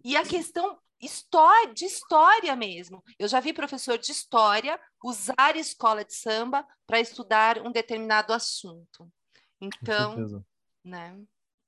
[0.04, 3.04] e a questão história, de história mesmo.
[3.18, 9.10] Eu já vi professor de história usar escola de samba para estudar um determinado assunto.
[9.62, 10.44] Então,
[10.84, 11.16] né?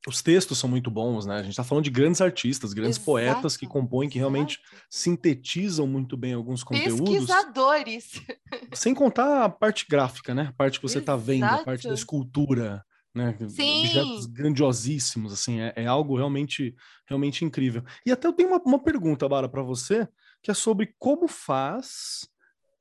[0.07, 1.35] os textos são muito bons, né?
[1.35, 3.05] A gente está falando de grandes artistas, grandes Exato.
[3.05, 4.85] poetas que compõem, que realmente Exato.
[4.89, 7.27] sintetizam muito bem alguns conteúdos.
[7.27, 8.21] Pesquisadores.
[8.73, 10.47] Sem contar a parte gráfica, né?
[10.49, 13.37] A parte que você está vendo, a parte da escultura, né?
[13.47, 13.85] Sim.
[13.85, 16.75] Objetos grandiosíssimos, assim, é, é, algo realmente,
[17.07, 17.83] realmente incrível.
[18.03, 20.07] E até eu tenho uma, uma pergunta, Bara, para você,
[20.41, 22.27] que é sobre como faz,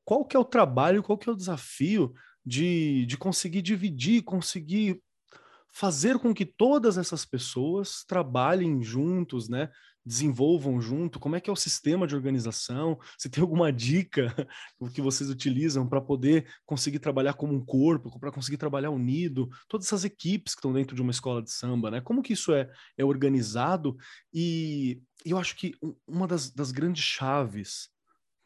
[0.06, 2.14] qual que é o trabalho, qual que é o desafio
[2.46, 5.02] de, de conseguir dividir, conseguir
[5.72, 9.70] fazer com que todas essas pessoas trabalhem juntos, né?
[10.04, 12.98] Desenvolvam junto, como é que é o sistema de organização?
[13.18, 14.34] Se tem alguma dica
[14.94, 19.86] que vocês utilizam para poder conseguir trabalhar como um corpo, para conseguir trabalhar unido, todas
[19.86, 22.00] essas equipes que estão dentro de uma escola de samba, né?
[22.00, 23.96] Como que isso é, é organizado?
[24.32, 25.74] E eu acho que
[26.06, 27.90] uma das, das grandes chaves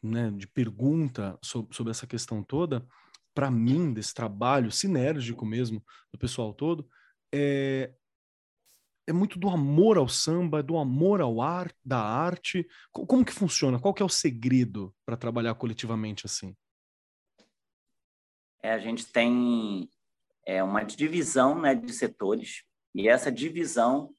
[0.03, 2.85] né, de pergunta sobre, sobre essa questão toda,
[3.33, 6.87] para mim, desse trabalho sinérgico mesmo do pessoal todo,
[7.35, 7.93] é,
[9.07, 12.65] é muito do amor ao samba, do amor ao ar, da arte.
[12.91, 13.79] Como que funciona?
[13.79, 16.55] Qual que é o segredo para trabalhar coletivamente assim?
[18.63, 19.89] É, a gente tem
[20.45, 24.15] é, uma divisão né, de setores e essa divisão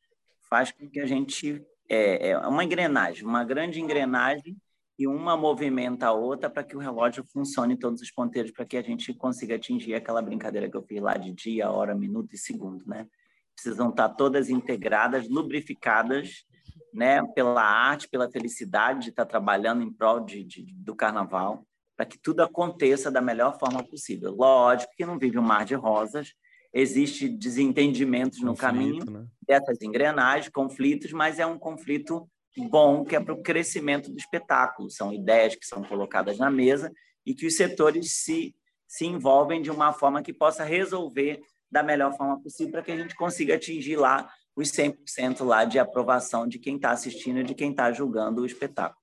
[0.48, 4.56] faz com que a gente é, é uma engrenagem, uma grande engrenagem
[4.98, 8.64] e uma movimenta a outra para que o relógio funcione em todos os ponteiros, para
[8.64, 12.34] que a gente consiga atingir aquela brincadeira que eu fiz lá de dia, hora, minuto
[12.34, 13.06] e segundo, né?
[13.54, 16.46] Precisam estar todas integradas, lubrificadas,
[16.92, 17.22] né?
[17.34, 22.18] Pela arte, pela felicidade de estar trabalhando em prol de, de do carnaval, para que
[22.18, 24.34] tudo aconteça da melhor forma possível.
[24.34, 26.34] Lógico que não vive um mar de rosas,
[26.72, 29.26] existe desentendimentos no caminho né?
[29.46, 34.90] dessas engrenagens, conflitos, mas é um conflito bom que é para o crescimento do espetáculo.
[34.90, 36.92] São ideias que são colocadas na mesa
[37.24, 38.54] e que os setores se,
[38.86, 41.40] se envolvem de uma forma que possa resolver
[41.70, 45.78] da melhor forma possível para que a gente consiga atingir lá os 100% lá de
[45.78, 49.00] aprovação de quem está assistindo e de quem está julgando o espetáculo.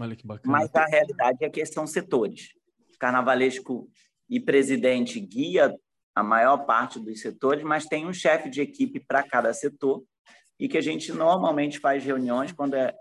[0.00, 0.50] Olha que bacana.
[0.50, 2.48] Mas a realidade é que são setores.
[2.98, 3.88] Carnavalesco
[4.28, 5.74] e presidente guia
[6.14, 10.02] a maior parte dos setores, mas tem um chefe de equipe para cada setor
[10.58, 12.94] e que a gente normalmente faz reuniões quando é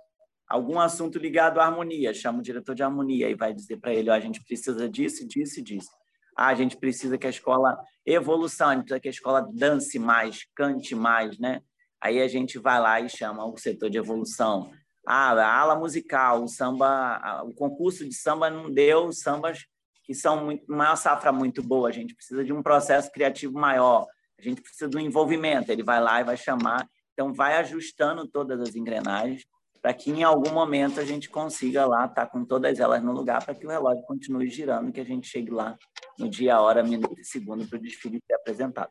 [0.47, 4.09] algum assunto ligado à harmonia, chama o diretor de harmonia e vai dizer para ele,
[4.09, 5.89] oh, a gente precisa disso, disso e disso.
[6.35, 9.97] Ah, a gente precisa que a escola evolução, a gente precisa que a escola dance
[9.99, 11.61] mais, cante mais, né?
[12.01, 14.71] Aí a gente vai lá e chama o setor de evolução.
[15.07, 19.65] Ah, a ala musical, o samba, o concurso de samba não deu sambas
[20.03, 21.89] que são muito, uma safra muito boa.
[21.89, 24.05] A gente precisa de um processo criativo maior.
[24.37, 25.71] A gente precisa do envolvimento.
[25.71, 29.45] Ele vai lá e vai chamar então, vai ajustando todas as engrenagens
[29.81, 33.11] para que em algum momento a gente consiga lá estar tá com todas elas no
[33.11, 35.77] lugar para que o relógio continue girando, que a gente chegue lá
[36.17, 38.89] no dia, hora, minuto e segundo para o desfile ser apresentado.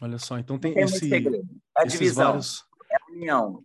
[0.00, 1.10] Olha só, então tem, tem esse,
[1.76, 2.64] a divisão, vários...
[2.90, 3.64] é a união.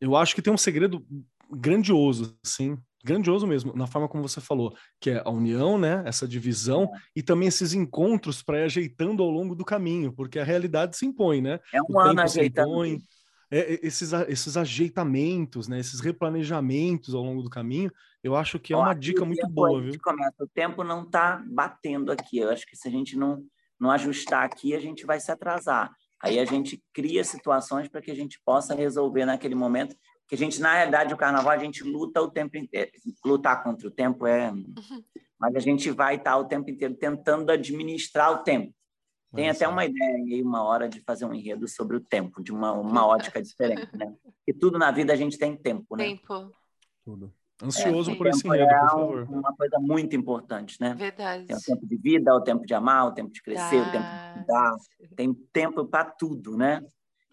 [0.00, 1.06] Eu acho que tem um segredo
[1.50, 6.26] grandioso, sim, grandioso mesmo, na forma como você falou, que é a união, né, essa
[6.28, 6.88] divisão é.
[7.16, 11.06] e também esses encontros para ir ajeitando ao longo do caminho, porque a realidade se
[11.06, 11.58] impõe, né?
[11.72, 12.68] É um ano ajeitando.
[12.68, 12.98] Impõe,
[13.50, 17.90] é, é, esses, esses ajeitamentos, né, esses replanejamentos ao longo do caminho,
[18.22, 19.98] eu acho que é uma dica muito boa, viu?
[20.02, 22.38] Começa, o tempo não está batendo aqui.
[22.38, 23.42] Eu acho que se a gente não,
[23.78, 25.90] não ajustar aqui, a gente vai se atrasar.
[26.22, 29.96] Aí a gente cria situações para que a gente possa resolver naquele momento
[30.30, 32.88] que a gente, na realidade, o carnaval, a gente luta o tempo inteiro.
[33.24, 34.52] Lutar contra o tempo é...
[35.36, 38.72] Mas a gente vai estar o tempo inteiro tentando administrar o tempo.
[39.34, 42.52] Tem até uma ideia aí, uma hora, de fazer um enredo sobre o tempo, de
[42.52, 44.14] uma, uma ótica diferente, né?
[44.22, 46.04] Porque tudo na vida a gente tem tempo, né?
[46.04, 46.52] Tempo.
[47.04, 47.32] Tudo.
[47.62, 49.30] Ansioso é, por esse enredo, é por favor.
[49.30, 50.94] uma coisa muito importante, né?
[50.94, 51.46] Verdade.
[51.46, 54.04] Tem o tempo de vida, o tempo de amar, o tempo de crescer, o tempo
[54.04, 54.76] de cuidar.
[55.16, 56.82] Tem tempo para tudo, né?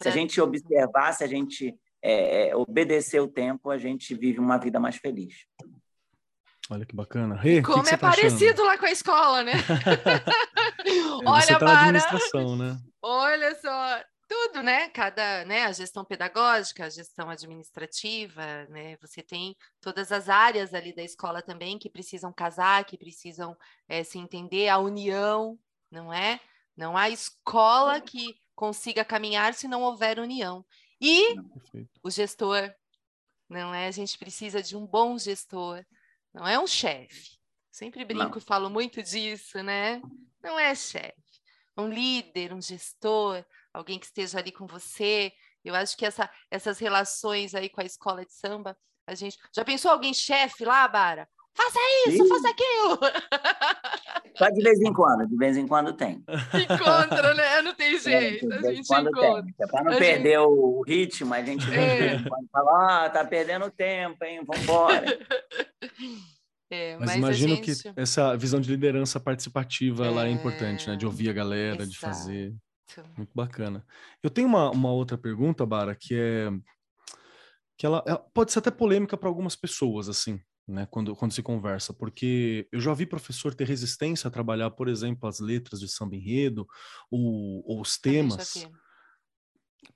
[0.01, 4.39] Se a gente observar, se a gente é, é, obedecer o tempo, a gente vive
[4.39, 5.45] uma vida mais feliz.
[6.69, 7.35] Olha que bacana.
[7.35, 8.65] Rê, Como que que é tá parecido achando?
[8.65, 9.53] lá com a escola, né?
[11.25, 12.77] Olha, Você tá administração, né?
[13.01, 14.89] Olha só, tudo, né?
[14.89, 15.63] Cada, né?
[15.63, 18.97] A gestão pedagógica, a gestão administrativa, né?
[18.97, 23.55] Você tem todas as áreas ali da escola também que precisam casar, que precisam
[23.87, 25.57] é, se entender, a união,
[25.89, 26.39] não é?
[26.75, 30.65] Não há escola que consiga caminhar se não houver união.
[30.99, 31.35] E
[32.03, 32.73] o gestor,
[33.49, 33.87] não é?
[33.87, 35.85] A gente precisa de um bom gestor,
[36.33, 37.37] não é um chefe.
[37.71, 38.37] Sempre brinco não.
[38.37, 40.01] e falo muito disso, né?
[40.41, 41.13] Não é chefe.
[41.77, 45.31] Um líder, um gestor, alguém que esteja ali com você.
[45.63, 49.37] Eu acho que essa, essas relações aí com a escola de samba, a gente.
[49.55, 51.29] Já pensou alguém chefe lá, Bara?
[51.57, 52.29] Faça isso, Sim.
[52.29, 52.99] faça aquilo.
[54.37, 56.23] Só de vez em quando, de vez em quando tem.
[56.53, 57.63] Encontra, né?
[57.63, 58.53] Não tem jeito.
[58.53, 59.43] É, a gente encontra.
[59.59, 60.47] É para não a perder gente...
[60.47, 62.19] o ritmo, a gente é.
[62.51, 64.41] fala, ah, tá perdendo tempo, hein?
[64.45, 65.05] Vambora.
[66.69, 67.81] É, mas, mas imagino gente...
[67.81, 70.07] que essa visão de liderança participativa é...
[70.09, 70.97] ela é importante, né?
[70.97, 71.89] De ouvir a galera, Exato.
[71.89, 72.55] de fazer.
[73.15, 73.85] Muito bacana.
[74.21, 76.51] Eu tenho uma, uma outra pergunta, Bara, que é
[77.77, 81.41] que ela, ela pode ser até polêmica para algumas pessoas, assim, né, quando, quando se
[81.41, 85.87] conversa, porque eu já vi professor ter resistência a trabalhar, por exemplo, as letras de
[85.87, 86.67] samba enredo
[87.09, 88.67] ou, ou os temas,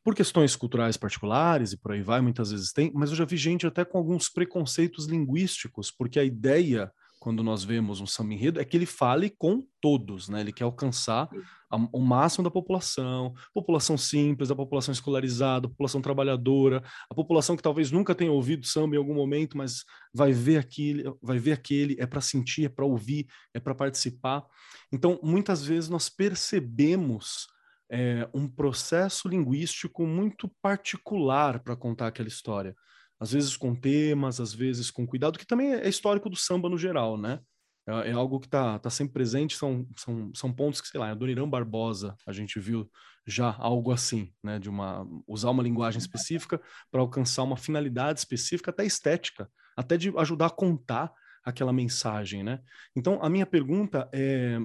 [0.03, 3.35] por questões culturais particulares e por aí vai, muitas vezes tem, mas eu já vi
[3.35, 8.59] gente até com alguns preconceitos linguísticos, porque a ideia quando nós vemos um samba enredo
[8.59, 10.41] é que ele fale com todos, né?
[10.41, 11.29] Ele quer alcançar
[11.69, 17.55] a, o máximo da população, população simples, a população escolarizada, a população trabalhadora, a população
[17.55, 21.51] que talvez nunca tenha ouvido samba em algum momento, mas vai ver aquele, vai ver
[21.51, 24.43] aquele, é para sentir, é para ouvir, é para participar.
[24.91, 27.45] Então, muitas vezes nós percebemos
[27.91, 32.75] é, um processo linguístico muito particular para contar aquela história
[33.21, 36.77] às vezes com temas, às vezes com cuidado, que também é histórico do samba no
[36.77, 37.39] geral, né?
[37.87, 41.11] É, é algo que está tá sempre presente, são, são, são pontos que, sei lá,
[41.11, 42.89] a Dona Barbosa, a gente viu
[43.27, 44.57] já algo assim, né?
[44.57, 50.11] De uma, usar uma linguagem específica para alcançar uma finalidade específica, até estética, até de
[50.17, 51.13] ajudar a contar
[51.45, 52.59] aquela mensagem, né?
[52.95, 54.57] Então, a minha pergunta é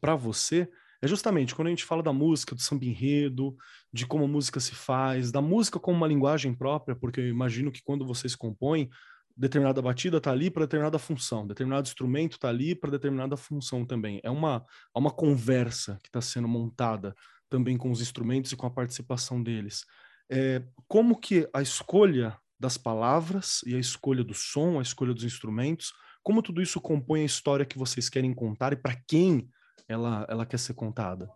[0.00, 0.68] para você
[1.04, 3.54] é justamente quando a gente fala da música, do samba enredo,
[3.92, 7.70] de como a música se faz, da música como uma linguagem própria, porque eu imagino
[7.70, 8.88] que quando vocês compõem,
[9.36, 14.18] determinada batida está ali para determinada função, determinado instrumento está ali para determinada função também.
[14.22, 14.64] É uma,
[14.96, 17.14] é uma conversa que está sendo montada
[17.50, 19.84] também com os instrumentos e com a participação deles.
[20.30, 25.24] É, como que a escolha das palavras e a escolha do som, a escolha dos
[25.24, 29.50] instrumentos, como tudo isso compõe a história que vocês querem contar e para quem
[29.88, 31.30] ela, ela quer ser contada?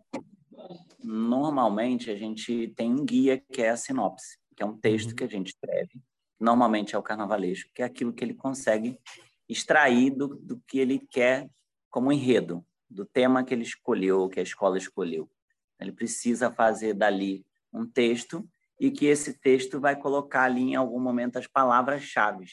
[1.02, 5.16] Normalmente a gente tem um guia que é a sinopse, que é um texto uhum.
[5.16, 6.02] que a gente escreve.
[6.40, 8.98] Normalmente é o carnavalesco, que é aquilo que ele consegue
[9.48, 11.48] extrair do, do que ele quer
[11.90, 15.28] como enredo, do tema que ele escolheu, que a escola escolheu.
[15.80, 18.48] Ele precisa fazer dali um texto
[18.80, 22.46] e que esse texto vai colocar ali em algum momento as palavras-chave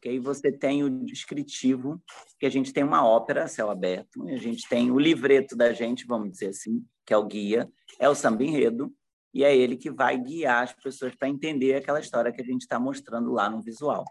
[0.00, 2.02] que aí você tem o descritivo,
[2.38, 6.06] que a gente tem uma ópera céu aberto, a gente tem o livreto da gente,
[6.06, 8.92] vamos dizer assim, que é o guia, é o samba enredo,
[9.34, 12.62] e é ele que vai guiar as pessoas para entender aquela história que a gente
[12.62, 14.04] está mostrando lá no visual.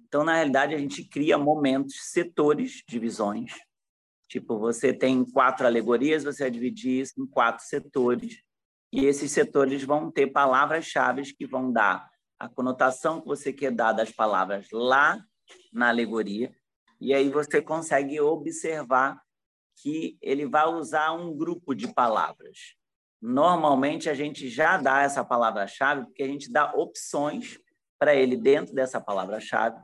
[0.00, 3.52] Então, na realidade, a gente cria momentos, setores, divisões.
[4.28, 8.38] Tipo, você tem quatro alegorias, você vai dividir isso em quatro setores,
[8.92, 13.92] e esses setores vão ter palavras-chave que vão dar a conotação que você quer dar
[13.92, 15.22] das palavras lá
[15.72, 16.54] na alegoria,
[17.00, 19.20] e aí você consegue observar
[19.76, 22.74] que ele vai usar um grupo de palavras.
[23.20, 27.58] normalmente a gente já dá essa palavra-chave, porque a gente dá opções
[27.98, 29.80] para ele dentro dessa palavra-chave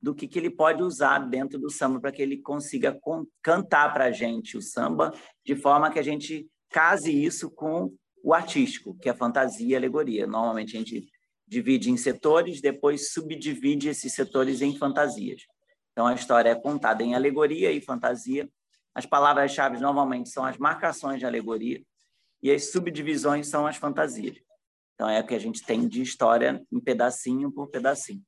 [0.00, 2.98] do que, que ele pode usar dentro do samba para que ele consiga
[3.42, 5.12] cantar para a gente o samba
[5.44, 10.26] de forma que a gente case isso com o artístico, que é fantasia e alegoria.
[10.26, 11.08] Normalmente a gente
[11.48, 15.42] divide em setores, depois subdivide esses setores em fantasias.
[15.92, 18.48] Então a história é contada em alegoria e fantasia.
[18.94, 21.82] As palavras-chave normalmente são as marcações de alegoria
[22.42, 24.36] e as subdivisões são as fantasias.
[24.94, 28.22] Então é o que a gente tem de história em pedacinho por pedacinho.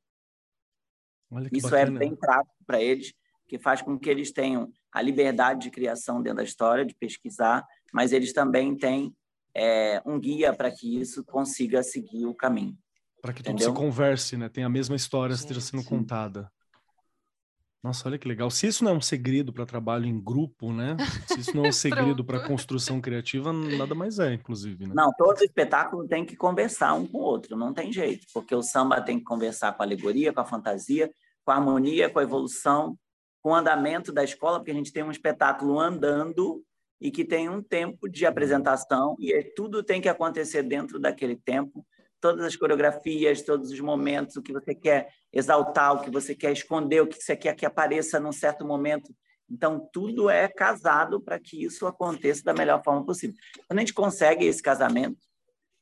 [1.52, 1.96] Isso é bacana.
[1.96, 3.12] é bem prático para eles,
[3.46, 7.64] que faz com que eles tenham a liberdade de criação dentro da história, de pesquisar,
[7.92, 9.14] mas eles também têm
[9.54, 12.76] é, um guia para que isso consiga seguir o caminho.
[13.20, 14.48] Para que tudo se converse, né?
[14.48, 15.88] Tem a mesma história esteja sendo sim.
[15.88, 16.50] contada.
[17.82, 18.50] Nossa, olha que legal.
[18.50, 20.96] Se isso não é um segredo para trabalho em grupo, né?
[21.26, 24.86] Se isso não é um segredo para construção criativa, nada mais é, inclusive.
[24.86, 24.92] Né?
[24.94, 28.62] Não, todo espetáculo tem que conversar um com o outro, não tem jeito, porque o
[28.62, 31.10] samba tem que conversar com a alegoria, com a fantasia,
[31.42, 32.98] com a harmonia, com a evolução,
[33.42, 36.62] com o andamento da escola, porque a gente tem um espetáculo andando
[37.00, 41.86] e que tem um tempo de apresentação e tudo tem que acontecer dentro daquele tempo
[42.20, 46.52] todas as coreografias, todos os momentos, o que você quer exaltar, o que você quer
[46.52, 49.14] esconder, o que você quer que apareça num certo momento.
[49.50, 53.34] Então, tudo é casado para que isso aconteça da melhor forma possível.
[53.66, 55.18] Quando a gente consegue esse casamento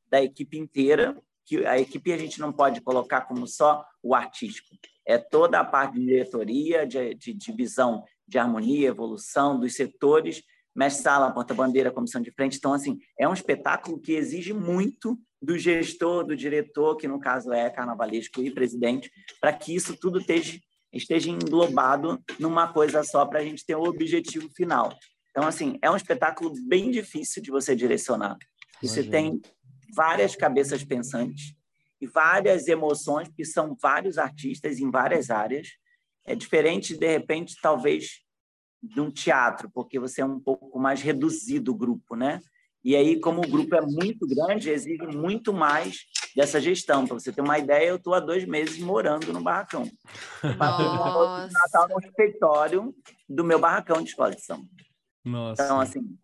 [0.08, 4.76] da equipe inteira, que a equipe a gente não pode colocar como só o artístico,
[5.06, 10.42] é toda a parte de diretoria, de, de, de visão de harmonia, evolução dos setores,
[10.78, 12.56] mestre-sala, porta-bandeira, comissão de frente.
[12.56, 17.52] Então, assim, é um espetáculo que exige muito do gestor, do diretor, que no caso
[17.52, 19.10] é carnavalesco e presidente,
[19.40, 20.56] para que isso tudo esteja,
[20.92, 24.96] esteja englobado numa coisa só para a gente ter o objetivo final.
[25.30, 28.36] Então, assim, é um espetáculo bem difícil de você direcionar.
[28.80, 29.40] Você tem
[29.96, 31.54] várias cabeças pensantes
[32.00, 35.70] e várias emoções, porque são vários artistas em várias áreas.
[36.24, 38.20] É diferente, de repente, talvez,
[38.82, 42.40] de um teatro, porque você é um pouco mais reduzido o grupo, né?
[42.84, 47.06] E aí, como o grupo é muito grande, exige muito mais dessa gestão.
[47.06, 49.84] Para você ter uma ideia, eu estou há dois meses morando no barracão.
[51.52, 52.94] Natal no escritório
[53.28, 54.68] do meu barracão de escola de samba.
[55.24, 55.62] Nossa.
[55.62, 56.18] Então, assim,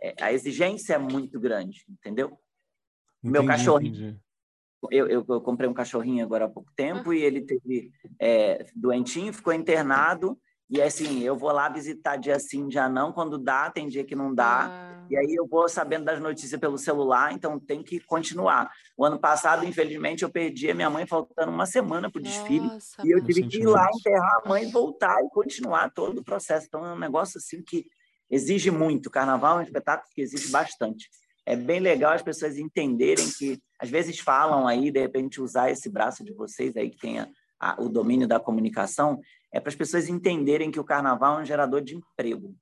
[0.00, 2.28] é, a exigência é muito grande, entendeu?
[2.28, 4.20] Entendi, meu cachorrinho.
[4.92, 7.16] Eu, eu, eu, comprei um cachorrinho agora há pouco tempo ah.
[7.16, 10.38] e ele teve é, doentinho, ficou internado
[10.70, 14.14] e assim, eu vou lá visitar dia sim, dia não, quando dá, tem dia que
[14.14, 14.66] não dá.
[14.66, 15.06] Ah.
[15.10, 18.70] E aí eu vou sabendo das notícias pelo celular, então tem que continuar.
[18.94, 22.68] O ano passado, infelizmente, eu perdi a minha mãe faltando uma semana para o desfile.
[23.02, 26.66] E eu tive que ir lá enterrar a mãe, voltar e continuar todo o processo.
[26.66, 27.86] Então é um negócio assim que
[28.30, 29.10] exige muito.
[29.10, 31.08] Carnaval é um espetáculo que exige bastante.
[31.46, 35.88] É bem legal as pessoas entenderem que, às vezes, falam aí, de repente, usar esse
[35.88, 39.18] braço de vocês aí que tenha a, o domínio da comunicação,
[39.52, 42.54] é para as pessoas entenderem que o carnaval é um gerador de emprego.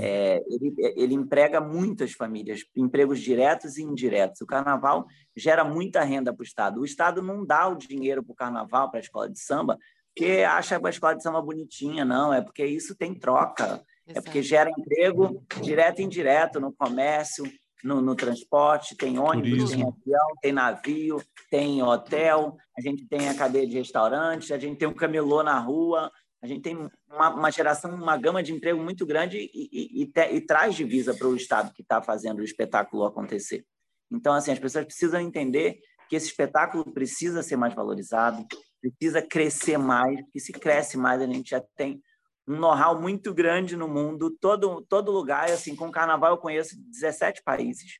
[0.00, 4.40] É, ele, ele emprega muitas famílias, empregos diretos e indiretos.
[4.40, 6.80] O carnaval gera muita renda para o Estado.
[6.80, 9.78] O Estado não dá o dinheiro para o carnaval, para a escola de samba,
[10.14, 12.32] porque acha a escola de samba bonitinha, não.
[12.32, 13.64] É porque isso tem troca.
[13.64, 13.84] Exato.
[14.08, 17.44] É porque gera emprego direto e indireto no comércio,
[17.84, 19.92] no, no transporte, tem ônibus, Turismo.
[19.92, 24.78] tem avião, tem navio, tem hotel, a gente tem a cadeia de restaurantes, a gente
[24.78, 26.10] tem um camelô na rua,
[26.46, 30.06] a gente tem uma, uma geração, uma gama de emprego muito grande e, e, e,
[30.06, 33.64] te, e traz divisa para o Estado que está fazendo o espetáculo acontecer.
[34.10, 38.46] Então, assim, as pessoas precisam entender que esse espetáculo precisa ser mais valorizado,
[38.80, 42.00] precisa crescer mais, porque se cresce mais, a gente já tem
[42.46, 45.50] um know-how muito grande no mundo, todo, todo lugar.
[45.50, 47.98] Assim, com o carnaval eu conheço 17 países.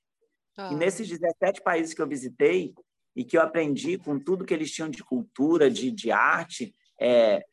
[0.57, 0.73] Ah.
[0.73, 2.73] E nesses 17 países que eu visitei
[3.17, 7.45] e que eu aprendi com tudo que eles tinham de cultura, de, de arte, é,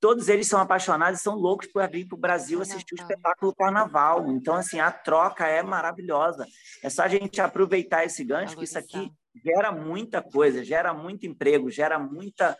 [0.00, 3.54] todos eles são apaixonados e são loucos por vir para o Brasil assistir o espetáculo
[3.54, 4.30] Carnaval.
[4.30, 6.46] Então, assim, a troca é maravilhosa.
[6.82, 9.10] É só a gente aproveitar esse gancho, que isso aqui
[9.44, 12.56] gera muita coisa, gera muito emprego, gera muita.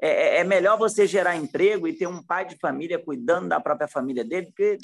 [0.00, 3.60] É, é, é, melhor você gerar emprego e ter um pai de família cuidando da
[3.60, 4.78] própria família dele, porque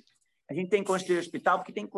[0.51, 1.93] a gente tem que construir hospital porque tem que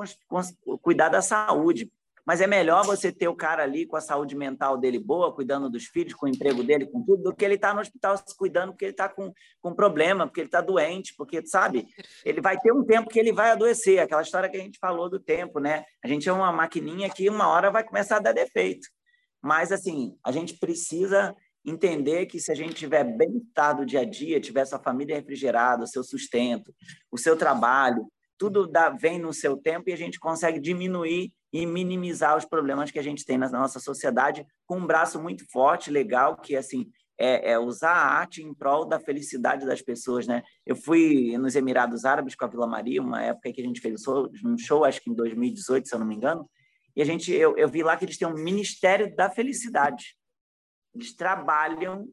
[0.83, 1.91] cuidar da saúde.
[2.27, 5.71] Mas é melhor você ter o cara ali com a saúde mental dele boa, cuidando
[5.71, 8.17] dos filhos, com o emprego dele, com tudo, do que ele estar tá no hospital
[8.17, 11.87] se cuidando porque ele está com, com problema, porque ele está doente, porque, sabe,
[12.25, 14.01] ele vai ter um tempo que ele vai adoecer.
[14.01, 15.85] Aquela história que a gente falou do tempo, né?
[16.05, 18.89] A gente é uma maquininha que uma hora vai começar a dar defeito.
[19.41, 21.33] Mas, assim, a gente precisa
[21.65, 25.85] entender que se a gente tiver bem-estar do dia a dia, tiver sua família refrigerada,
[25.85, 26.75] o seu sustento,
[27.11, 31.65] o seu trabalho, tudo dá, vem no seu tempo e a gente consegue diminuir e
[31.65, 35.91] minimizar os problemas que a gente tem na nossa sociedade com um braço muito forte,
[35.91, 40.43] legal, que assim é, é, usar a arte em prol da felicidade das pessoas, né?
[40.67, 44.03] Eu fui nos Emirados Árabes com a Vila Maria, uma época que a gente fez
[44.45, 46.49] um show, acho que em 2018, se eu não me engano,
[46.95, 50.17] e a gente, eu, eu vi lá que eles têm um Ministério da Felicidade.
[50.95, 52.09] Eles trabalham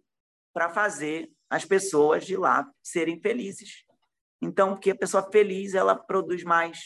[0.53, 3.85] para fazer as pessoas de lá serem felizes.
[4.41, 6.79] Então, porque a pessoa feliz, ela produz mais,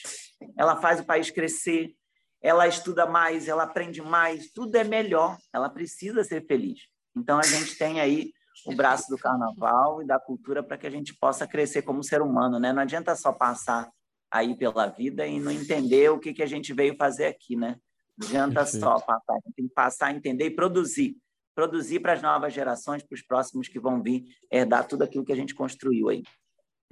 [0.56, 1.96] ela faz o país crescer,
[2.42, 6.82] ela estuda mais, ela aprende mais, tudo é melhor, ela precisa ser feliz.
[7.16, 8.32] Então, a gente tem aí
[8.66, 12.22] o braço do carnaval e da cultura para que a gente possa crescer como ser
[12.22, 12.74] humano, né?
[12.74, 13.90] Não adianta só passar
[14.32, 17.78] aí pela vida e não entender o que, que a gente veio fazer aqui, né?
[18.18, 18.84] Não adianta Perfeito.
[18.84, 21.16] só passar, a gente tem que passar, entender e produzir.
[21.56, 25.32] Produzir para as novas gerações, para os próximos que vão vir, herdar tudo aquilo que
[25.32, 26.24] a gente construiu aí.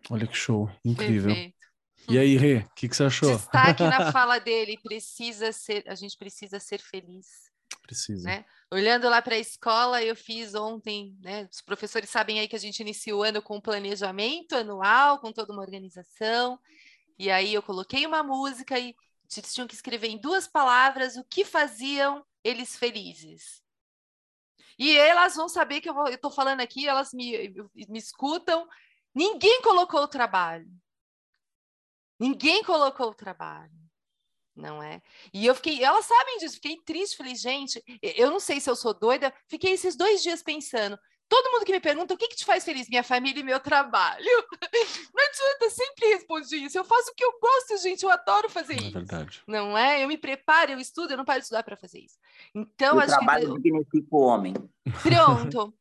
[0.09, 1.33] Olha que show, incrível.
[1.33, 1.54] Perfeito.
[2.07, 3.35] E aí, Rê, o que, que você achou?
[3.35, 7.51] Destaque na fala dele, precisa ser, a gente precisa ser feliz.
[7.81, 8.27] Precisa.
[8.27, 8.45] Né?
[8.71, 11.47] Olhando lá para a escola, eu fiz ontem, né?
[11.51, 15.31] Os professores sabem aí que a gente inicia o ano com um planejamento anual, com
[15.31, 16.59] toda uma organização.
[17.17, 18.95] E aí eu coloquei uma música e
[19.35, 23.63] eles tinham que escrever em duas palavras o que faziam eles felizes.
[24.77, 27.53] E elas vão saber que eu estou falando aqui, elas me,
[27.87, 28.67] me escutam.
[29.13, 30.67] Ninguém colocou o trabalho.
[32.19, 33.85] Ninguém colocou o trabalho
[34.55, 35.01] não é?
[35.33, 38.75] E eu fiquei, elas sabem disso, fiquei triste, falei, gente, eu não sei se eu
[38.75, 40.97] sou doida, fiquei esses dois dias pensando.
[41.27, 43.59] Todo mundo que me pergunta o que, que te faz feliz, minha família e meu
[43.59, 44.23] trabalho.
[45.11, 46.77] Não adianta, sempre respondi isso.
[46.77, 48.91] Eu faço o que eu gosto, gente, eu adoro fazer é isso.
[48.91, 49.41] Verdade.
[49.47, 50.03] Não é?
[50.03, 52.15] Eu me preparo, eu estudo, eu não paro de estudar para fazer isso.
[52.53, 53.61] Então, o acho trabalho que...
[53.63, 54.53] dignifica o homem.
[55.01, 55.73] Pronto.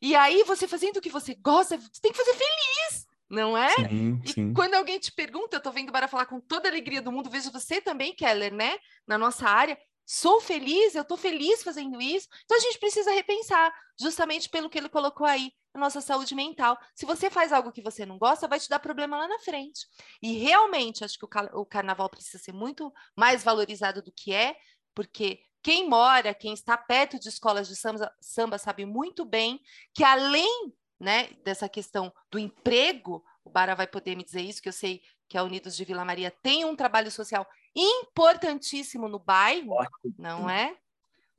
[0.00, 3.74] E aí, você fazendo o que você gosta, você tem que fazer feliz não é?
[3.88, 4.52] Sim, e sim.
[4.52, 7.30] quando alguém te pergunta, eu tô vendo Bara falar com toda a alegria do mundo,
[7.30, 8.76] vejo você também, Keller, né?
[9.06, 12.28] Na nossa área, sou feliz, eu tô feliz fazendo isso.
[12.44, 16.78] Então a gente precisa repensar, justamente pelo que ele colocou aí, a nossa saúde mental.
[16.94, 19.86] Se você faz algo que você não gosta, vai te dar problema lá na frente.
[20.22, 24.54] E realmente, acho que o, o carnaval precisa ser muito mais valorizado do que é,
[24.94, 29.58] porque quem mora, quem está perto de escolas de samba, samba sabe muito bem
[29.94, 34.68] que além né, dessa questão do emprego, o Bara vai poder me dizer isso, que
[34.68, 37.44] eu sei que a Unidos de Vila Maria tem um trabalho social
[37.74, 39.74] importantíssimo no bairro,
[40.16, 40.76] não é?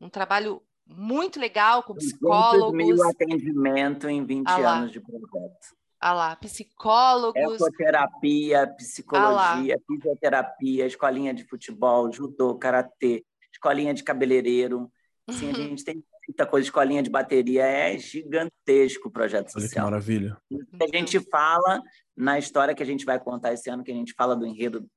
[0.01, 2.74] Um trabalho muito legal com psicólogos.
[2.74, 5.76] mil atendimento em 20 ah anos de projeto.
[5.97, 7.41] Ah lá, psicólogos.
[7.41, 14.91] Ecoterapia, psicologia, ah fisioterapia, escolinha de futebol, judô, karatê, escolinha de cabeleireiro.
[15.30, 19.88] Sim, a gente tem muita coisa, escolinha de bateria, é gigantesco o projeto social.
[19.88, 20.38] Olha que maravilha.
[20.82, 21.82] A gente fala
[22.15, 24.88] na história que a gente vai contar esse ano, que a gente fala do enredo,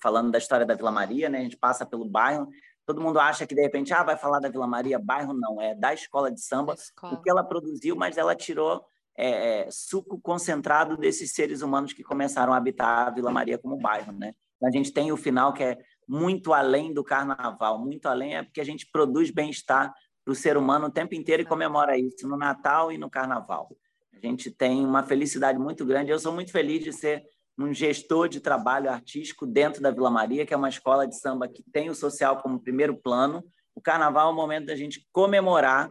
[0.00, 1.38] falando da história da Vila Maria, né?
[1.38, 2.48] A gente passa pelo bairro,
[2.86, 5.74] todo mundo acha que de repente, ah, vai falar da Vila Maria, bairro não, é
[5.74, 7.14] da escola de samba, escola.
[7.14, 8.84] o que ela produziu, mas ela tirou
[9.16, 13.76] é, é, suco concentrado desses seres humanos que começaram a habitar a Vila Maria como
[13.76, 14.34] bairro, né?
[14.62, 18.60] A gente tem o final que é muito além do carnaval, muito além é porque
[18.60, 19.94] a gente produz bem-estar
[20.24, 23.76] para o ser humano o tempo inteiro e comemora isso no Natal e no Carnaval.
[24.12, 26.10] A gente tem uma felicidade muito grande.
[26.10, 27.24] Eu sou muito feliz de ser
[27.58, 31.48] um gestor de trabalho artístico dentro da Vila Maria, que é uma escola de samba
[31.48, 33.44] que tem o social como primeiro plano.
[33.74, 35.90] O Carnaval é o momento da gente comemorar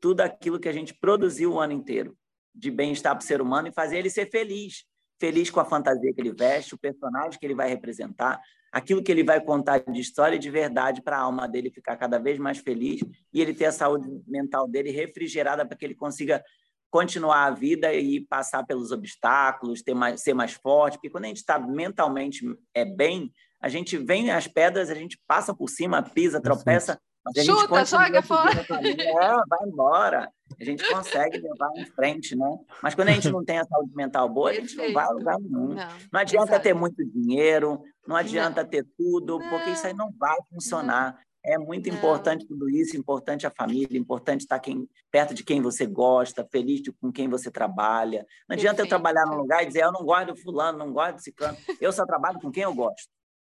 [0.00, 2.16] tudo aquilo que a gente produziu o ano inteiro
[2.54, 4.84] de bem-estar para o ser humano e fazer ele ser feliz.
[5.18, 8.40] Feliz com a fantasia que ele veste, o personagem que ele vai representar,
[8.70, 12.18] aquilo que ele vai contar de história de verdade para a alma dele ficar cada
[12.18, 13.00] vez mais feliz
[13.32, 16.44] e ele ter a saúde mental dele refrigerada para que ele consiga
[16.90, 21.28] continuar a vida e passar pelos obstáculos, ter mais, ser mais forte, porque quando a
[21.28, 22.44] gente está mentalmente
[22.74, 27.38] é bem, a gente vem as pedras, a gente passa por cima, pisa, tropeça, mas
[27.38, 28.64] a Chuta, joga fora.
[28.70, 30.32] É, vai embora.
[30.60, 32.58] A gente consegue levar em frente, né?
[32.82, 35.10] Mas quando a gente não tem a saúde mental boa, a gente não vai a
[35.10, 35.74] lugar nenhum.
[35.74, 36.62] Não, não adianta exatamente.
[36.62, 38.70] ter muito dinheiro, não adianta não.
[38.70, 39.48] ter tudo, não.
[39.48, 41.18] porque isso aí não vai funcionar.
[41.44, 45.86] É muito importante tudo isso, importante a família, importante estar quem, perto de quem você
[45.86, 48.26] gosta, feliz de, com quem você trabalha.
[48.48, 48.94] Não adianta Perfeito.
[48.94, 51.56] eu trabalhar num lugar e dizer, eu não gosto do fulano, não gosto desse cano.
[51.80, 53.15] Eu só trabalho com quem eu gosto.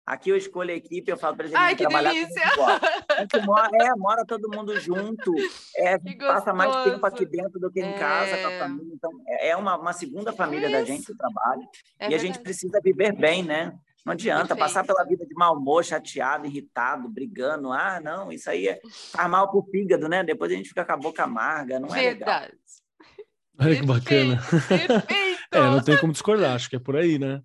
[0.09, 2.43] Aqui eu escolho a equipe, eu falo para eles Ai, que trabalhar delícia!
[3.31, 5.35] Com mora, é, mora todo mundo junto,
[5.77, 7.99] é, passa mais tempo aqui dentro do que em é...
[7.99, 8.95] casa com a família.
[8.95, 11.61] Então, é, é uma, uma segunda família da gente o trabalho.
[11.99, 12.15] É e verdade.
[12.15, 13.75] a gente precisa viver bem, né?
[14.03, 14.61] Não adianta Perfeito.
[14.61, 17.71] passar pela vida de mau humor, chateado, irritado, brigando.
[17.71, 18.81] Ah, não, isso aí é,
[19.13, 20.25] faz mal pro fígado, né?
[20.25, 22.47] Depois a gente fica com a boca amarga, não é Verdade.
[22.47, 22.59] legal.
[23.61, 24.37] Olha que bacana.
[24.49, 24.95] Perfeito.
[25.53, 27.43] é, não tem como discordar, acho que é por aí, né?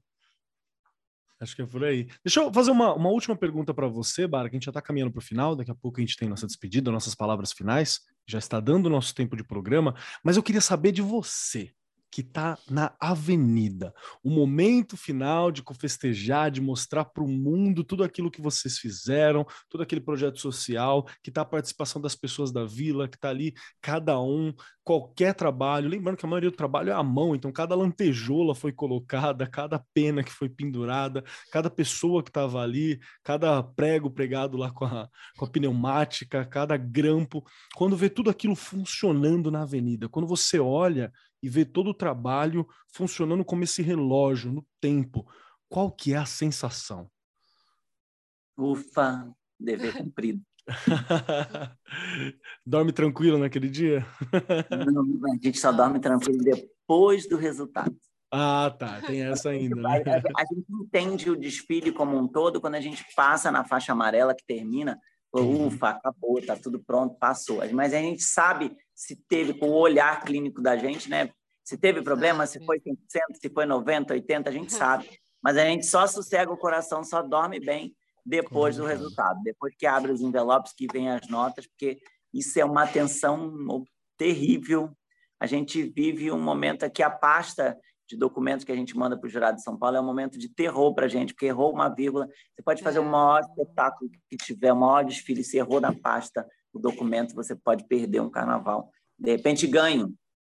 [1.43, 2.07] Acho que é por aí.
[2.23, 4.81] Deixa eu fazer uma, uma última pergunta para você, Bara, que a gente já está
[4.81, 7.99] caminhando para o final, daqui a pouco a gente tem nossa despedida, nossas palavras finais,
[8.25, 11.71] já está dando o nosso tempo de programa, mas eu queria saber de você
[12.13, 13.91] que está na avenida.
[14.23, 19.43] O momento final de festejar, de mostrar para o mundo tudo aquilo que vocês fizeram,
[19.67, 23.55] todo aquele projeto social, que está a participação das pessoas da vila, que está ali,
[23.81, 24.53] cada um,
[24.83, 25.89] qualquer trabalho.
[25.89, 29.83] Lembrando que a maioria do trabalho é à mão, então cada lantejola foi colocada, cada
[29.91, 35.09] pena que foi pendurada, cada pessoa que estava ali, cada prego pregado lá com a,
[35.35, 37.43] com a pneumática, cada grampo.
[37.73, 41.11] Quando vê tudo aquilo funcionando na avenida, quando você olha
[41.43, 45.27] e ver todo o trabalho funcionando como esse relógio no tempo.
[45.67, 47.11] Qual que é a sensação?
[48.57, 49.29] Ufa,
[49.59, 50.41] dever cumprido.
[52.65, 54.05] dorme tranquilo naquele dia?
[54.89, 57.93] Não, a gente só dorme tranquilo depois do resultado.
[58.31, 59.01] Ah, tá.
[59.01, 59.75] Tem essa ainda.
[59.75, 60.03] Né?
[60.35, 64.33] A, gente entende o desfile como um todo quando a gente passa na faixa amarela
[64.33, 64.97] que termina.
[65.33, 65.67] Uhum.
[65.67, 67.61] Ufa, acabou, tá tudo pronto, passou.
[67.71, 71.31] Mas a gente sabe se teve com o olhar clínico da gente, né?
[71.63, 72.95] Se teve problema, se foi 100%,
[73.41, 75.09] se foi 90, 80, a gente sabe.
[75.41, 79.85] Mas a gente só sossega o coração, só dorme bem depois do resultado, depois que
[79.85, 81.99] abre os envelopes, que vem as notas, porque
[82.33, 83.53] isso é uma tensão
[84.17, 84.91] terrível.
[85.39, 87.77] A gente vive um momento aqui, a pasta
[88.13, 90.37] de documentos que a gente manda para o jurado de São Paulo é um momento
[90.37, 92.27] de terror para a gente, porque errou uma vírgula.
[92.27, 96.47] Você pode fazer o maior espetáculo que tiver, o maior desfile, se errou na pasta,
[96.71, 98.89] o documento, você pode perder um carnaval.
[99.17, 100.13] De repente, ganho,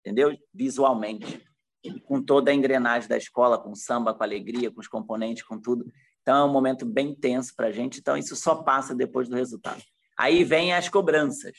[0.04, 0.36] entendeu?
[0.54, 1.44] Visualmente.
[2.06, 5.86] Com toda a engrenagem da escola, com samba, com alegria, com os componentes, com tudo.
[6.22, 8.00] Então, é um momento bem tenso para a gente.
[8.00, 9.82] Então, isso só passa depois do resultado.
[10.18, 11.54] Aí vem as cobranças.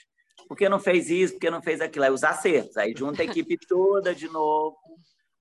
[0.49, 1.35] Por que não fez isso?
[1.35, 2.05] Por que não fez aquilo?
[2.05, 2.77] Aí os acertos.
[2.77, 4.77] Aí junta a equipe toda de novo.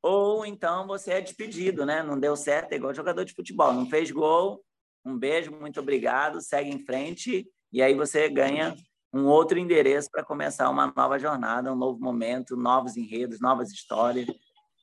[0.03, 2.03] Ou então você é despedido, né?
[2.03, 3.71] Não deu certo, é igual jogador de futebol.
[3.73, 4.61] Não fez gol,
[5.05, 7.47] um beijo, muito obrigado, segue em frente.
[7.71, 8.75] E aí você ganha
[9.13, 14.27] um outro endereço para começar uma nova jornada, um novo momento, novos enredos, novas histórias.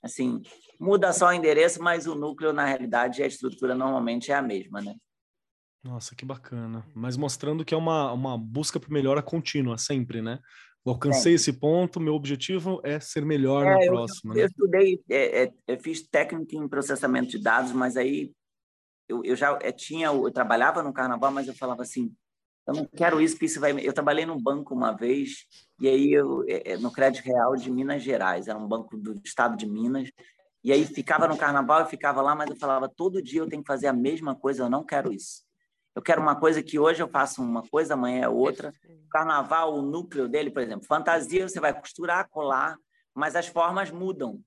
[0.02, 0.40] Assim,
[0.78, 4.80] muda só o endereço, mas o núcleo, na realidade, a estrutura normalmente é a mesma,
[4.80, 4.94] né?
[5.82, 6.86] Nossa, que bacana.
[6.94, 10.38] Mas mostrando que é uma, uma busca por melhora contínua, sempre, né?
[10.84, 14.32] Eu alcancei esse ponto, meu objetivo é ser melhor é, na próxima.
[14.32, 14.42] Eu, né?
[14.42, 18.32] eu estudei, é, é, eu fiz técnica em processamento de dados, mas aí
[19.08, 22.14] eu, eu já é, tinha, eu trabalhava no carnaval, mas eu falava assim,
[22.66, 23.72] eu não quero isso, porque isso vai.
[23.72, 25.46] Eu trabalhei num banco uma vez,
[25.80, 29.56] e aí eu, é, no Crédito Real de Minas Gerais, era um banco do estado
[29.56, 30.10] de Minas,
[30.62, 33.62] e aí ficava no carnaval, eu ficava lá, mas eu falava, todo dia eu tenho
[33.62, 35.42] que fazer a mesma coisa, eu não quero isso.
[35.94, 38.72] Eu quero uma coisa que hoje eu faço uma coisa, amanhã é outra.
[39.10, 42.76] Carnaval, o núcleo dele, por exemplo, fantasia, você vai costurar, colar,
[43.14, 44.40] mas as formas mudam.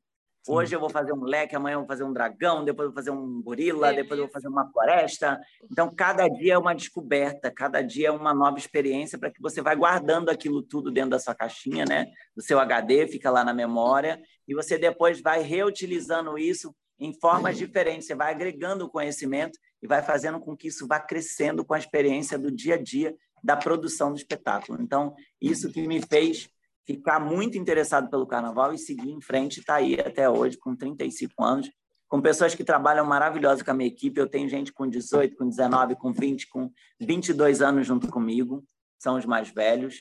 [0.46, 2.96] Hoje eu vou fazer um leque, amanhã eu vou fazer um dragão, depois eu vou
[2.96, 5.40] fazer um gorila, depois eu vou fazer uma floresta.
[5.72, 9.62] Então, cada dia é uma descoberta, cada dia é uma nova experiência para que você
[9.62, 12.08] vai guardando aquilo tudo dentro da sua caixinha, né?
[12.36, 17.58] Do seu HD, fica lá na memória, e você depois vai reutilizando isso em formas
[17.58, 18.08] diferentes.
[18.08, 21.80] Você vai agregando o conhecimento e vai fazendo com que isso vá crescendo com a
[21.80, 24.82] experiência do dia a dia da produção do espetáculo.
[24.82, 26.50] Então, isso que me fez
[26.86, 31.44] ficar muito interessado pelo carnaval e seguir em frente, está aí até hoje, com 35
[31.44, 31.72] anos,
[32.08, 34.20] com pessoas que trabalham maravilhosas com a minha equipe.
[34.20, 38.64] Eu tenho gente com 18, com 19, com 20, com 22 anos junto comigo,
[39.00, 40.00] são os mais velhos.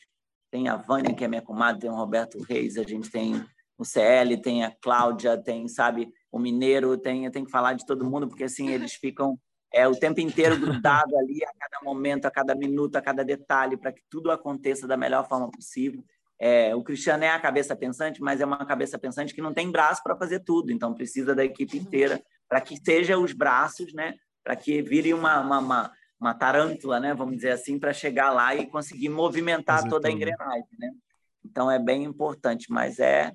[0.51, 3.43] Tem a Vânia, que é minha comadre, tem o Roberto Reis, a gente tem
[3.78, 7.85] o CL, tem a Cláudia, tem, sabe, o Mineiro, tem, eu tenho que falar de
[7.85, 9.39] todo mundo, porque assim, eles ficam
[9.72, 13.76] é, o tempo inteiro grudado ali, a cada momento, a cada minuto, a cada detalhe,
[13.76, 16.03] para que tudo aconteça da melhor forma possível.
[16.39, 19.70] É, o Cristiano é a cabeça pensante, mas é uma cabeça pensante que não tem
[19.70, 24.14] braço para fazer tudo, então precisa da equipe inteira para que seja os braços, né?
[24.43, 27.14] Para que vire uma, uma, uma, uma, tarântula, né?
[27.14, 30.91] Vamos dizer assim, para chegar lá e conseguir movimentar toda a engrenagem, né?
[31.45, 33.33] Então é bem importante, mas é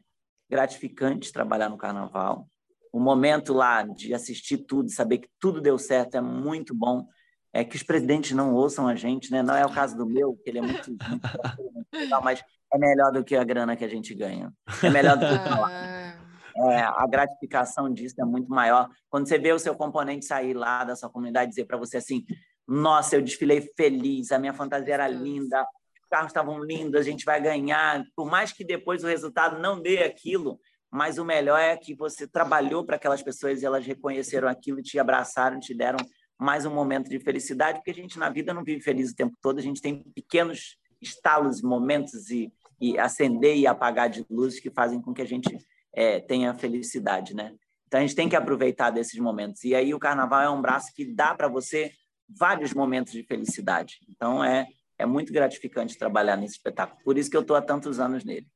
[0.50, 2.48] gratificante trabalhar no Carnaval.
[2.92, 7.08] O momento lá de assistir tudo, saber que tudo deu certo é muito bom
[7.54, 9.42] é que os presidentes não ouçam a gente, né?
[9.42, 10.96] Não é o caso do meu, que ele é muito,
[12.24, 14.54] mas é melhor do que a grana que a gente ganha.
[14.84, 16.18] É melhor do que falar.
[16.60, 18.90] É, a gratificação disso é muito maior.
[19.10, 22.26] Quando você vê o seu componente sair lá da sua comunidade dizer para você assim:
[22.68, 27.26] Nossa, eu desfilei feliz, a minha fantasia era linda, os carros estavam lindos, a gente
[27.26, 28.04] vai ganhar.
[28.16, 30.60] Por mais que depois o resultado não dê aquilo,
[30.92, 34.98] mas o melhor é que você trabalhou para aquelas pessoas e elas reconheceram aquilo, te
[35.00, 35.98] abraçaram, te deram
[36.40, 39.36] mais um momento de felicidade, porque a gente na vida não vive feliz o tempo
[39.42, 44.70] todo, a gente tem pequenos estalos, momentos e, e acender e apagar de luzes que
[44.70, 45.58] fazem com que a gente
[45.94, 47.56] é, tenha felicidade, né?
[47.88, 49.64] Então a gente tem que aproveitar desses momentos.
[49.64, 51.92] E aí o carnaval é um braço que dá para você
[52.30, 53.98] vários momentos de felicidade.
[54.10, 54.68] Então é
[54.98, 57.00] é muito gratificante trabalhar nesse espetáculo.
[57.04, 58.48] Por isso que eu estou há tantos anos nele.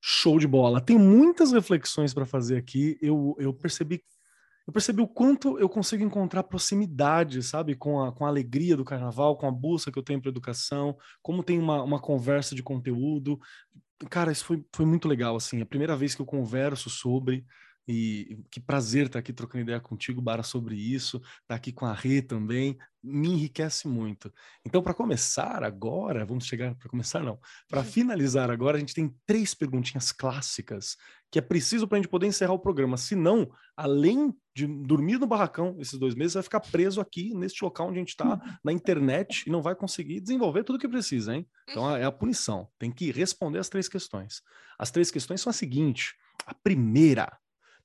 [0.00, 0.80] Show de bola.
[0.80, 2.98] Tem muitas reflexões para fazer aqui.
[3.02, 4.02] Eu, eu percebi
[4.68, 8.84] eu percebi o quanto eu consigo encontrar proximidade, sabe, com a, com a alegria do
[8.84, 12.62] carnaval, com a busca que eu tenho para educação, como tem uma, uma conversa de
[12.62, 13.40] conteúdo.
[14.10, 15.60] Cara, isso foi, foi muito legal, assim.
[15.60, 17.46] É a primeira vez que eu converso sobre,
[17.88, 21.94] e que prazer estar aqui trocando ideia contigo, Bara, sobre isso, estar aqui com a
[21.94, 24.30] Rê também, me enriquece muito.
[24.64, 29.14] Então, para começar agora, vamos chegar para começar não, para finalizar agora, a gente tem
[29.24, 30.96] três perguntinhas clássicas
[31.30, 32.96] que é preciso para a gente poder encerrar o programa.
[32.96, 37.88] Senão, além de dormir no barracão esses dois meses, vai ficar preso aqui neste local
[37.88, 41.34] onde a gente está, na internet, e não vai conseguir desenvolver tudo o que precisa,
[41.34, 41.46] hein?
[41.68, 42.68] Então, é a punição.
[42.78, 44.42] Tem que responder as três questões.
[44.78, 46.14] As três questões são as seguintes.
[46.46, 47.38] A primeira,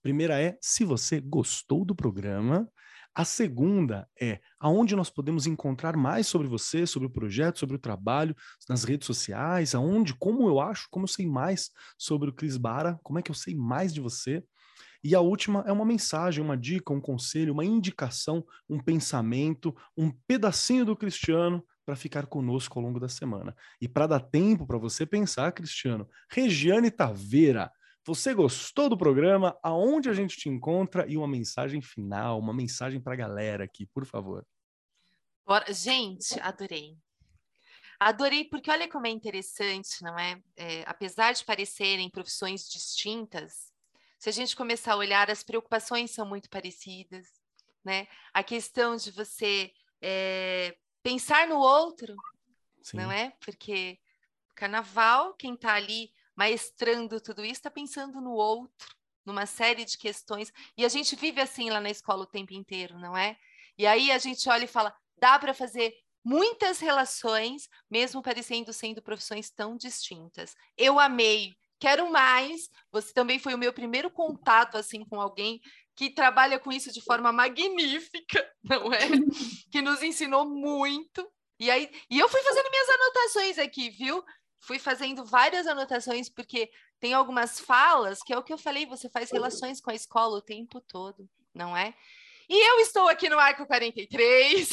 [0.04, 2.70] primeira é se você gostou do programa.
[3.16, 7.80] A segunda é aonde nós podemos encontrar mais sobre você, sobre o projeto, sobre o
[7.80, 8.36] trabalho,
[8.68, 13.00] nas redes sociais, aonde, como eu acho, como eu sei mais sobre o Cris Bara,
[13.04, 14.44] como é que eu sei mais de você.
[15.04, 20.12] E a última é uma mensagem, uma dica, um conselho, uma indicação, um pensamento, um
[20.28, 23.56] pedacinho do Cristiano para ficar conosco ao longo da semana.
[23.80, 27.70] E para dar tempo para você pensar, Cristiano, Regiane Taveira,
[28.06, 29.58] você gostou do programa?
[29.64, 31.06] Aonde a gente te encontra?
[31.08, 34.46] E uma mensagem final, uma mensagem para a galera aqui, por favor.
[35.46, 35.72] Bora.
[35.74, 36.98] Gente, adorei.
[38.00, 40.42] Adorei, porque olha como é interessante, não é?
[40.58, 40.84] é?
[40.86, 43.72] Apesar de parecerem profissões distintas,
[44.20, 47.28] se a gente começar a olhar, as preocupações são muito parecidas,
[47.84, 48.08] né?
[48.34, 52.16] A questão de você é, pensar no outro,
[52.82, 52.98] Sim.
[52.98, 53.32] não é?
[53.40, 54.00] Porque
[54.56, 58.88] carnaval, quem está ali maestrando tudo isso, está pensando no outro,
[59.26, 60.52] numa série de questões.
[60.78, 63.38] E a gente vive assim lá na escola o tempo inteiro, não é?
[63.78, 69.02] E aí a gente olha e fala: dá para fazer muitas relações, mesmo parecendo sendo
[69.02, 70.56] profissões tão distintas.
[70.78, 72.70] Eu amei, quero mais.
[72.92, 75.60] Você também foi o meu primeiro contato assim com alguém
[75.96, 79.00] que trabalha com isso de forma magnífica, não é?
[79.72, 81.28] que nos ensinou muito.
[81.60, 84.24] E aí, e eu fui fazendo minhas anotações aqui, viu?
[84.66, 89.10] Fui fazendo várias anotações, porque tem algumas falas que é o que eu falei, você
[89.10, 91.94] faz relações com a escola o tempo todo, não é?
[92.50, 94.70] E eu estou aqui no Arco 43,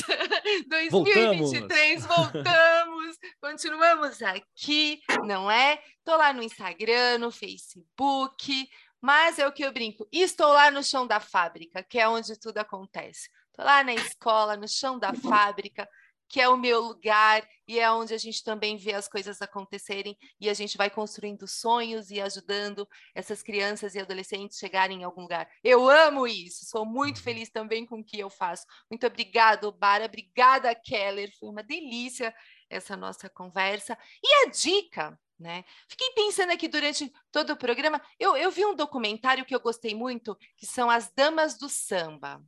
[0.67, 5.83] 2023, voltamos, voltamos continuamos aqui, não é?
[5.99, 8.69] Estou lá no Instagram, no Facebook,
[9.01, 10.07] mas é o que eu brinco.
[10.13, 13.29] Estou lá no chão da fábrica, que é onde tudo acontece.
[13.49, 15.89] Estou lá na escola, no chão da fábrica,
[16.31, 20.17] que é o meu lugar e é onde a gente também vê as coisas acontecerem
[20.41, 25.23] e a gente vai construindo sonhos e ajudando essas crianças e adolescentes chegarem em algum
[25.23, 25.51] lugar.
[25.63, 27.25] Eu amo isso, sou muito uhum.
[27.25, 28.65] feliz também com o que eu faço.
[28.89, 32.33] Muito obrigado, Bara, obrigada, Keller, foi uma delícia
[32.71, 33.99] essa nossa conversa.
[34.23, 35.65] E a dica, né?
[35.89, 39.97] Fiquei pensando aqui durante todo o programa, eu, eu vi um documentário que eu gostei
[39.97, 42.41] muito, que são As Damas do Samba.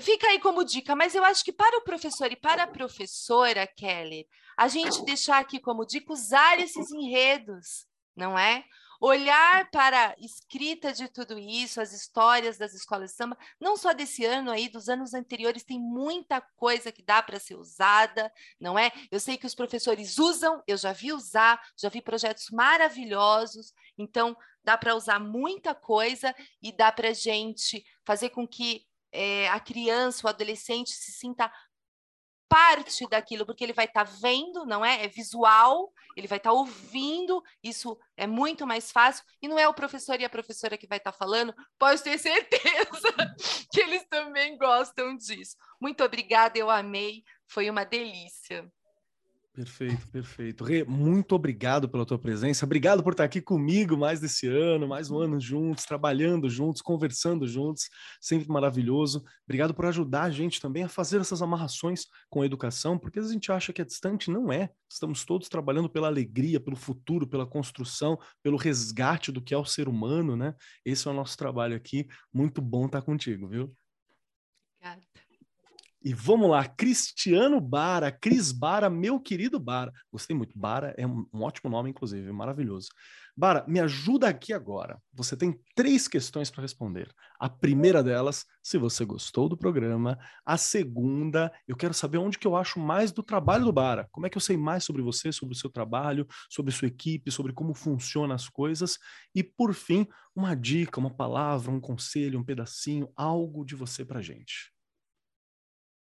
[0.00, 3.66] Fica aí como dica, mas eu acho que para o professor e para a professora,
[3.66, 8.64] Kelly, a gente deixar aqui como dica usar esses enredos, não é?
[9.00, 13.92] Olhar para a escrita de tudo isso, as histórias das escolas de samba, não só
[13.92, 18.78] desse ano aí, dos anos anteriores, tem muita coisa que dá para ser usada, não
[18.78, 18.92] é?
[19.10, 24.36] Eu sei que os professores usam, eu já vi usar, já vi projetos maravilhosos, então
[24.64, 30.26] dá para usar muita coisa e dá para gente fazer com que é, a criança,
[30.26, 31.50] o adolescente se sinta
[32.48, 35.04] parte daquilo, porque ele vai estar tá vendo, não é?
[35.04, 39.68] É visual, ele vai estar tá ouvindo, isso é muito mais fácil, e não é
[39.68, 43.36] o professor e a professora que vai estar tá falando, pode ter certeza
[43.70, 45.56] que eles também gostam disso.
[45.80, 48.66] Muito obrigada, eu amei, foi uma delícia.
[49.58, 50.62] Perfeito, perfeito.
[50.62, 52.64] Rê, muito obrigado pela tua presença.
[52.64, 57.44] Obrigado por estar aqui comigo mais desse ano, mais um ano juntos, trabalhando juntos, conversando
[57.44, 57.88] juntos.
[58.20, 59.24] Sempre maravilhoso.
[59.44, 63.22] Obrigado por ajudar a gente também a fazer essas amarrações com a educação, porque a
[63.22, 64.70] gente acha que é distante, não é.
[64.88, 69.64] Estamos todos trabalhando pela alegria, pelo futuro, pela construção, pelo resgate do que é o
[69.64, 70.54] ser humano, né?
[70.84, 72.06] Esse é o nosso trabalho aqui.
[72.32, 73.74] Muito bom estar contigo, viu?
[74.80, 75.27] Obrigada.
[76.00, 79.92] E vamos lá, Cristiano Bara, Cris Bara, meu querido Bara.
[80.12, 80.56] Gostei muito.
[80.56, 82.88] Bara é um, ótimo nome, inclusive, maravilhoso.
[83.36, 85.00] Bara, me ajuda aqui agora.
[85.12, 87.08] Você tem três questões para responder.
[87.38, 90.16] A primeira delas, se você gostou do programa.
[90.46, 94.08] A segunda, eu quero saber onde que eu acho mais do trabalho do Bara.
[94.12, 97.30] Como é que eu sei mais sobre você, sobre o seu trabalho, sobre sua equipe,
[97.32, 98.98] sobre como funcionam as coisas.
[99.34, 104.22] E por fim, uma dica, uma palavra, um conselho, um pedacinho, algo de você para
[104.22, 104.77] gente.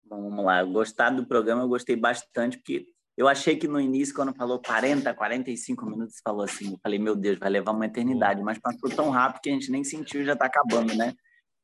[0.07, 2.85] Vamos lá, gostar do programa eu gostei bastante, porque
[3.17, 7.15] eu achei que no início, quando falou 40, 45 minutos, falou assim, eu falei, meu
[7.15, 10.33] Deus, vai levar uma eternidade, mas passou tão rápido que a gente nem sentiu já
[10.33, 11.13] está acabando, né?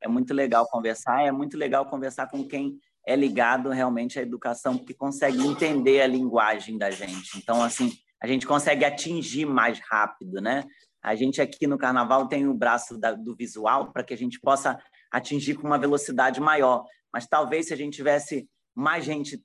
[0.02, 4.78] É muito legal conversar, é muito legal conversar com quem é ligado realmente à educação,
[4.78, 7.38] porque consegue entender a linguagem da gente.
[7.38, 10.64] Então, assim, a gente consegue atingir mais rápido, né?
[11.04, 14.40] A gente aqui no Carnaval tem o braço da, do visual para que a gente
[14.40, 14.80] possa
[15.12, 16.86] atingir com uma velocidade maior.
[17.14, 19.44] Mas talvez se a gente tivesse mais gente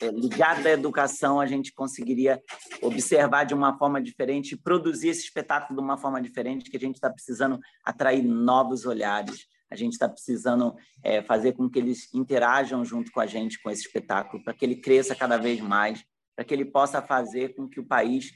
[0.00, 2.42] é, ligada à educação, a gente conseguiria
[2.82, 6.96] observar de uma forma diferente, produzir esse espetáculo de uma forma diferente, que a gente
[6.96, 12.84] está precisando atrair novos olhares, a gente está precisando é, fazer com que eles interajam
[12.84, 16.44] junto com a gente com esse espetáculo, para que ele cresça cada vez mais, para
[16.44, 18.32] que ele possa fazer com que o país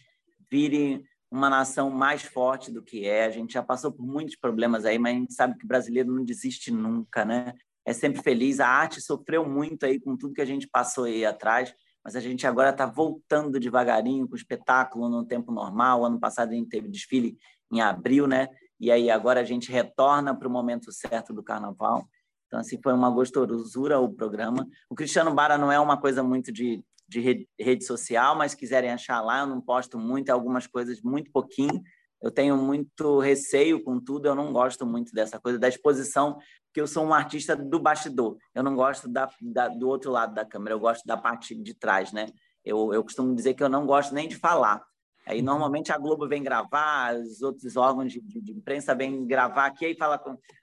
[0.51, 3.25] vire uma nação mais forte do que é.
[3.25, 6.11] A gente já passou por muitos problemas aí, mas a gente sabe que o brasileiro
[6.11, 7.55] não desiste nunca, né?
[7.89, 8.61] É sempre feliz.
[8.61, 11.75] A arte sofreu muito aí com tudo que a gente passou aí atrás,
[12.05, 16.05] mas a gente agora está voltando devagarinho com o espetáculo no tempo normal.
[16.05, 17.39] Ano passado a gente teve desfile
[17.73, 18.49] em abril, né?
[18.79, 22.07] E aí agora a gente retorna para o momento certo do carnaval.
[22.47, 24.67] Então, assim, foi uma gostosura o programa.
[24.91, 29.23] O Cristiano Bara não é uma coisa muito de, de rede, social, mas quiserem achar
[29.23, 31.83] lá, eu não posto muito, algumas coisas muito pouquinho.
[32.21, 36.81] Eu tenho muito receio com tudo, eu não gosto muito dessa coisa da exposição, porque
[36.81, 38.37] eu sou um artista do bastidor.
[38.55, 41.75] Eu não gosto da, da, do outro lado da câmera, eu gosto da parte de
[41.75, 42.27] trás, né?
[42.65, 44.83] Eu, eu costumo dizer que eu não gosto nem de falar.
[45.27, 49.67] Aí, normalmente, a Globo vem gravar, os outros órgãos de, de, de imprensa vêm gravar
[49.67, 50.19] aqui, aí fala,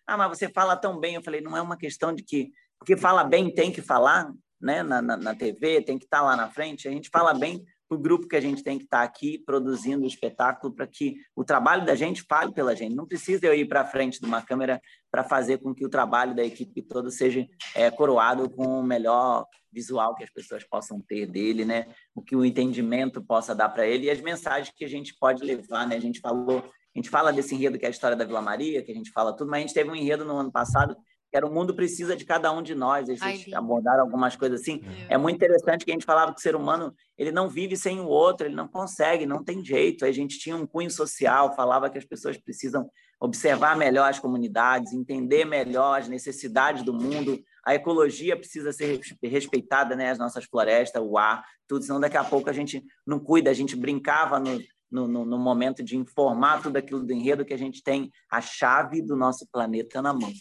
[0.07, 1.15] ah, mas você fala tão bem.
[1.15, 2.49] Eu falei, não é uma questão de que,
[2.79, 4.83] porque fala bem tem que falar, né?
[4.83, 6.87] Na, na, na TV, tem que estar lá na frente.
[6.87, 10.03] A gente fala bem para o grupo que a gente tem que estar aqui produzindo
[10.03, 12.95] o espetáculo para que o trabalho da gente fale pela gente.
[12.95, 14.81] Não precisa eu ir para frente de uma câmera
[15.11, 19.45] para fazer com que o trabalho da equipe toda seja é, coroado com o melhor
[19.71, 21.87] visual que as pessoas possam ter dele, né?
[22.15, 25.43] O que o entendimento possa dar para ele e as mensagens que a gente pode
[25.43, 25.95] levar, né?
[25.95, 28.81] A gente falou, a gente fala desse enredo que é a história da Vila Maria,
[28.81, 30.95] que a gente fala tudo, mas a gente teve um enredo no ano passado
[31.35, 33.07] era o mundo precisa de cada um de nós.
[33.07, 34.81] Eles Ai, abordaram algumas coisas assim.
[35.09, 35.15] É.
[35.15, 37.99] é muito interessante que a gente falava que o ser humano ele não vive sem
[37.99, 40.05] o outro, ele não consegue, não tem jeito.
[40.05, 44.93] a gente tinha um cunho social, falava que as pessoas precisam observar melhor as comunidades,
[44.93, 47.39] entender melhor as necessidades do mundo.
[47.65, 50.11] A ecologia precisa ser respeitada, né?
[50.11, 51.83] As nossas florestas, o ar, tudo.
[51.83, 53.49] Senão daqui a pouco a gente não cuida.
[53.49, 54.59] A gente brincava no,
[54.91, 59.01] no, no, momento de informar tudo aquilo do enredo que a gente tem a chave
[59.01, 60.31] do nosso planeta na mão.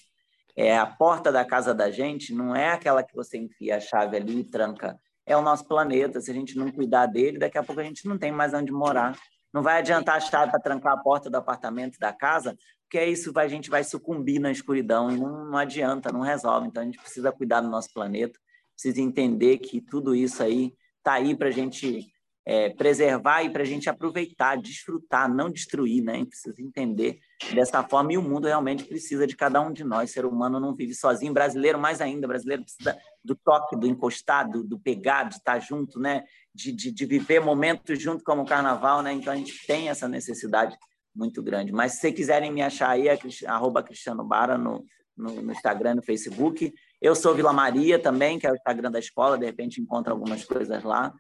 [0.57, 4.17] É, a porta da casa da gente não é aquela que você enfia a chave
[4.17, 4.99] ali e tranca.
[5.27, 6.21] É o nosso planeta.
[6.21, 8.71] Se a gente não cuidar dele, daqui a pouco a gente não tem mais onde
[8.71, 9.19] morar.
[9.53, 13.09] Não vai adiantar a chave para trancar a porta do apartamento, da casa, porque é
[13.09, 16.69] isso a gente vai sucumbir na escuridão e não, não adianta, não resolve.
[16.69, 18.39] Então a gente precisa cuidar do nosso planeta,
[18.75, 22.07] precisa entender que tudo isso aí está aí para a gente
[22.47, 26.25] é, preservar e para a gente aproveitar, desfrutar, não destruir, né?
[26.25, 27.19] Precisa entender
[27.53, 30.11] dessa forma e o mundo realmente precisa de cada um de nós.
[30.11, 34.79] Ser humano não vive sozinho, brasileiro mais ainda, brasileiro precisa do toque, do encostado, do
[34.79, 36.25] pegar, de estar junto, né?
[36.55, 39.13] De, de, de viver momentos junto como o carnaval, né?
[39.13, 40.77] Então a gente tem essa necessidade
[41.15, 41.73] muito grande.
[41.73, 44.85] Mas se vocês quiserem me achar aí, é arroba Cristiano Bara no,
[45.17, 46.73] no, no Instagram, no Facebook.
[47.01, 50.45] Eu sou Vila Maria também, que é o Instagram da escola, de repente encontra algumas
[50.45, 51.13] coisas lá.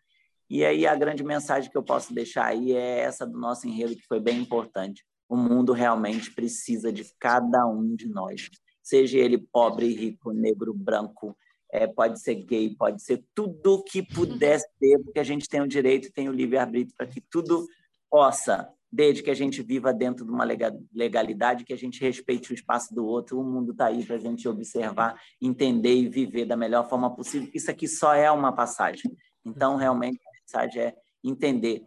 [0.48, 3.96] E aí a grande mensagem que eu posso deixar aí é essa do nosso enredo,
[3.96, 5.04] que foi bem importante.
[5.28, 8.50] O mundo realmente precisa de cada um de nós,
[8.82, 11.36] seja ele pobre, rico, negro, branco,
[11.72, 15.66] é, pode ser gay, pode ser tudo que puder ser, porque a gente tem o
[15.66, 17.66] direito, tem o livre-arbítrio para que tudo
[18.08, 20.46] possa, desde que a gente viva dentro de uma
[20.92, 24.20] legalidade, que a gente respeite o espaço do outro, o mundo está aí para a
[24.20, 27.50] gente observar, entender e viver da melhor forma possível.
[27.52, 29.10] Isso aqui só é uma passagem.
[29.44, 30.94] Então, realmente, mensagem é
[31.24, 31.82] entender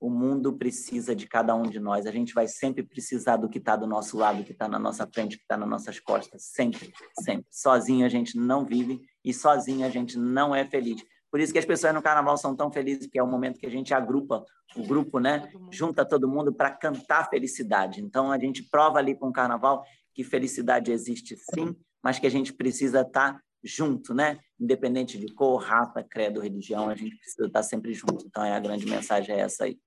[0.00, 2.06] o mundo precisa de cada um de nós.
[2.06, 5.06] A gente vai sempre precisar do que está do nosso lado, que está na nossa
[5.06, 6.44] frente, que está nas nossas costas.
[6.44, 6.90] Sempre,
[7.20, 7.46] sempre.
[7.50, 11.04] Sozinho a gente não vive e sozinho a gente não é feliz.
[11.30, 13.66] Por isso que as pessoas no carnaval são tão felizes, porque é o momento que
[13.66, 14.44] a gente agrupa
[14.74, 15.48] o grupo, né?
[15.70, 18.00] Junta todo mundo para cantar felicidade.
[18.00, 19.84] Então a gente prova ali com o carnaval
[20.14, 24.38] que felicidade existe sim, mas que a gente precisa estar tá junto, né?
[24.58, 28.26] Independente de cor, raça, credo, religião, a gente precisa estar sempre junto.
[28.26, 29.78] Então, é a grande mensagem é essa aí.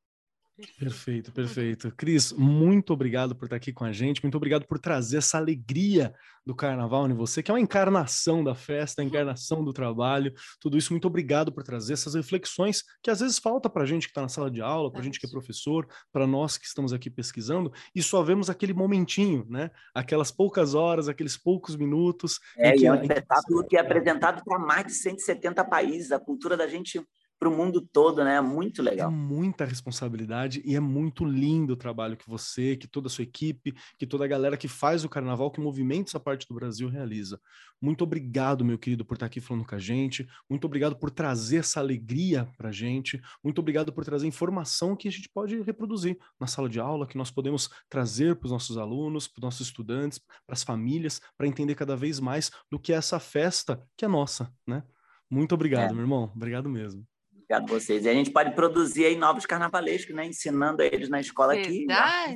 [0.80, 1.91] Perfeito, perfeito.
[1.95, 6.14] Cris, muito obrigado por estar aqui com a gente, muito obrigado por trazer essa alegria
[6.45, 10.78] do carnaval em você, que é uma encarnação da festa, a encarnação do trabalho, tudo
[10.78, 10.93] isso.
[10.93, 14.22] Muito obrigado por trazer essas reflexões que às vezes falta para a gente que está
[14.22, 17.10] na sala de aula, para a gente que é professor, para nós que estamos aqui
[17.10, 19.72] pesquisando, e só vemos aquele momentinho, né?
[19.95, 22.39] Aquelas poucas horas, aqueles poucos minutos.
[22.58, 26.12] É, e é um espetáculo que é apresentado para mais de 170 países.
[26.12, 27.01] A cultura da gente
[27.44, 28.39] para o mundo todo, né?
[28.39, 29.10] Muito legal.
[29.10, 33.24] É muita responsabilidade e é muito lindo o trabalho que você, que toda a sua
[33.24, 36.88] equipe, que toda a galera que faz o carnaval, que movimenta essa parte do Brasil
[36.88, 37.38] realiza.
[37.82, 40.26] Muito obrigado, meu querido, por estar aqui falando com a gente.
[40.50, 43.22] Muito obrigado por trazer essa alegria para a gente.
[43.44, 47.18] Muito obrigado por trazer informação que a gente pode reproduzir na sala de aula, que
[47.18, 50.18] nós podemos trazer para os nossos alunos, para os nossos estudantes,
[50.48, 54.08] para as famílias, para entender cada vez mais do que é essa festa que é
[54.08, 54.82] nossa, né?
[55.30, 55.94] Muito obrigado, é.
[55.94, 56.32] meu irmão.
[56.34, 57.06] Obrigado mesmo.
[57.54, 58.06] Obrigado a vocês.
[58.06, 60.26] E a gente pode produzir aí novos carnavalescos, né?
[60.26, 61.86] Ensinando eles na escola aqui.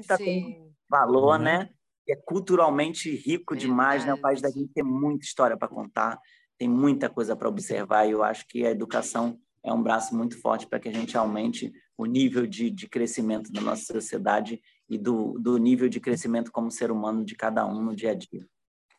[0.08, 1.44] Tá com valor, uhum.
[1.44, 1.70] né?
[2.08, 3.60] É culturalmente rico Verdade.
[3.60, 4.14] demais, né?
[4.14, 6.20] O país da gente tem muita história para contar,
[6.58, 10.40] tem muita coisa para observar e eu acho que a educação é um braço muito
[10.40, 14.98] forte para que a gente aumente o nível de, de crescimento da nossa sociedade e
[14.98, 18.48] do, do nível de crescimento como ser humano de cada um no dia a dia.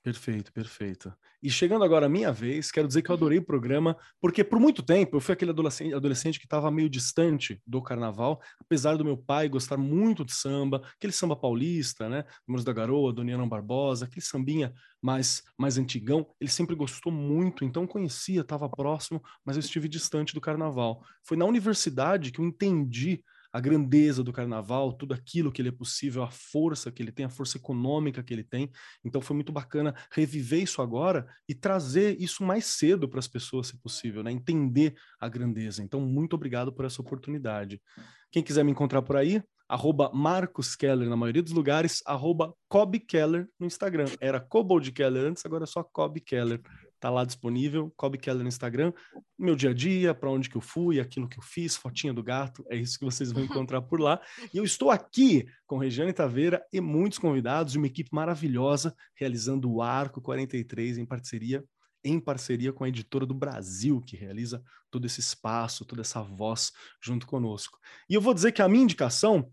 [0.08, 1.12] Perfeito, perfeito.
[1.42, 4.58] E chegando agora a minha vez, quero dizer que eu adorei o programa, porque por
[4.58, 9.04] muito tempo eu fui aquele adolescente, adolescente que estava meio distante do carnaval, apesar do
[9.04, 12.24] meu pai gostar muito de samba, aquele samba paulista, né?
[12.46, 17.86] Números da Garoa, Dona Barbosa, aquele sambinha mais, mais antigão, ele sempre gostou muito, então
[17.86, 21.04] conhecia, estava próximo, mas eu estive distante do carnaval.
[21.22, 23.22] Foi na universidade que eu entendi
[23.58, 27.26] a grandeza do carnaval, tudo aquilo que ele é possível, a força que ele tem,
[27.26, 28.70] a força econômica que ele tem.
[29.04, 33.66] Então foi muito bacana reviver isso agora e trazer isso mais cedo para as pessoas,
[33.66, 34.30] se possível, né?
[34.30, 35.82] Entender a grandeza.
[35.82, 37.82] Então, muito obrigado por essa oportunidade.
[38.30, 43.00] Quem quiser me encontrar por aí, arroba Marcos Keller na maioria dos lugares, arroba Cobb
[43.00, 44.06] Keller no Instagram.
[44.20, 46.60] Era Cobold Keller antes, agora é só Cobb Keller
[46.98, 48.92] tá lá disponível, Kobe Keller no Instagram,
[49.38, 52.22] meu dia a dia, para onde que eu fui, aquilo que eu fiz, fotinha do
[52.22, 54.20] gato, é isso que vocês vão encontrar por lá.
[54.52, 59.82] E eu estou aqui com Regiane Taveira e muitos convidados, uma equipe maravilhosa, realizando o
[59.82, 61.64] Arco 43 em parceria
[62.04, 66.72] em parceria com a editora do Brasil, que realiza todo esse espaço, toda essa voz
[67.02, 67.78] junto conosco.
[68.08, 69.50] E eu vou dizer que a minha indicação,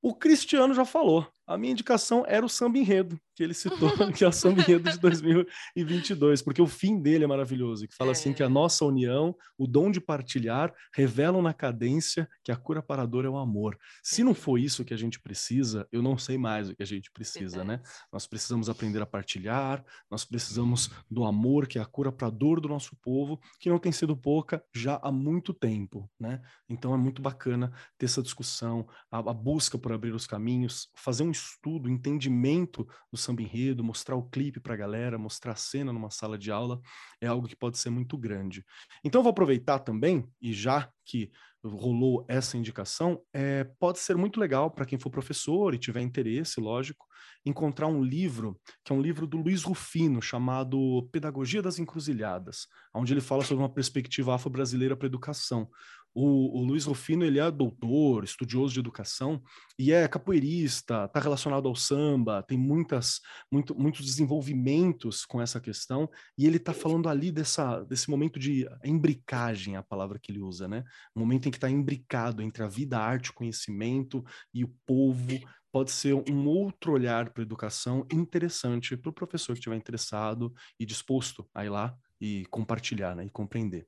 [0.00, 4.22] o Cristiano já falou, a minha indicação era o samba enredo, que ele citou, que
[4.22, 8.12] é o samba enredo de 2022, porque o fim dele é maravilhoso, que fala é.
[8.12, 8.48] assim que a é.
[8.50, 13.38] nossa união, o dom de partilhar, revelam na cadência que a cura paradora é o
[13.38, 13.78] amor.
[14.02, 16.86] Se não for isso que a gente precisa, eu não sei mais o que a
[16.86, 17.80] gente precisa, né?
[18.12, 22.30] Nós precisamos aprender a partilhar, nós precisamos do amor, que é a cura para a
[22.30, 26.42] dor do nosso povo, que não tem sido pouca já há muito tempo, né?
[26.68, 31.22] Então é muito bacana ter essa discussão, a, a busca por abrir os caminhos, fazer
[31.22, 35.92] um estudo, entendimento do samba enredo, mostrar o clipe para a galera, mostrar a cena
[35.92, 36.80] numa sala de aula,
[37.20, 38.64] é algo que pode ser muito grande.
[39.04, 41.30] Então, vou aproveitar também, e já que
[41.64, 46.60] rolou essa indicação, é, pode ser muito legal para quem for professor e tiver interesse,
[46.60, 47.06] lógico,
[47.44, 53.12] encontrar um livro, que é um livro do Luiz Rufino, chamado Pedagogia das Encruzilhadas, onde
[53.12, 55.68] ele fala sobre uma perspectiva afro-brasileira para a educação.
[56.14, 59.42] O, o Luiz Rufino, ele é doutor, estudioso de educação
[59.78, 66.08] e é capoeirista, está relacionado ao samba, tem muitas, muito, muitos desenvolvimentos com essa questão
[66.36, 70.66] e ele está falando ali dessa, desse momento de embricagem, a palavra que ele usa,
[70.66, 70.84] né?
[71.14, 74.74] Um momento em que está imbricado entre a vida, a arte, o conhecimento e o
[74.86, 75.38] povo,
[75.70, 80.52] pode ser um outro olhar para a educação interessante para o professor que estiver interessado
[80.78, 83.86] e disposto a ir lá e compartilhar né, e compreender.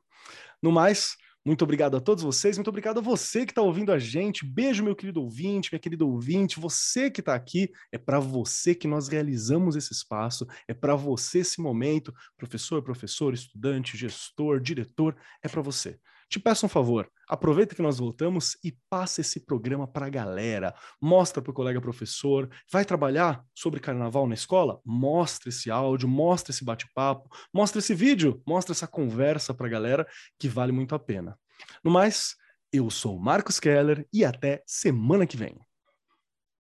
[0.63, 1.17] No mais,
[1.51, 4.47] muito obrigado a todos vocês, muito obrigado a você que está ouvindo a gente.
[4.47, 6.61] Beijo, meu querido ouvinte, minha querida ouvinte.
[6.61, 11.41] Você que está aqui, é para você que nós realizamos esse espaço, é para você
[11.41, 12.15] esse momento.
[12.37, 15.99] Professor, professor, estudante, gestor, diretor, é para você.
[16.31, 20.73] Te peço um favor, aproveita que nós voltamos e passa esse programa para a galera.
[21.03, 22.49] Mostra para o colega professor.
[22.71, 24.81] Vai trabalhar sobre carnaval na escola?
[24.85, 30.07] Mostra esse áudio, mostra esse bate-papo, mostra esse vídeo, mostra essa conversa para a galera
[30.39, 31.37] que vale muito a pena.
[31.83, 32.37] No mais,
[32.73, 35.59] eu sou Marcos Keller e até semana que vem.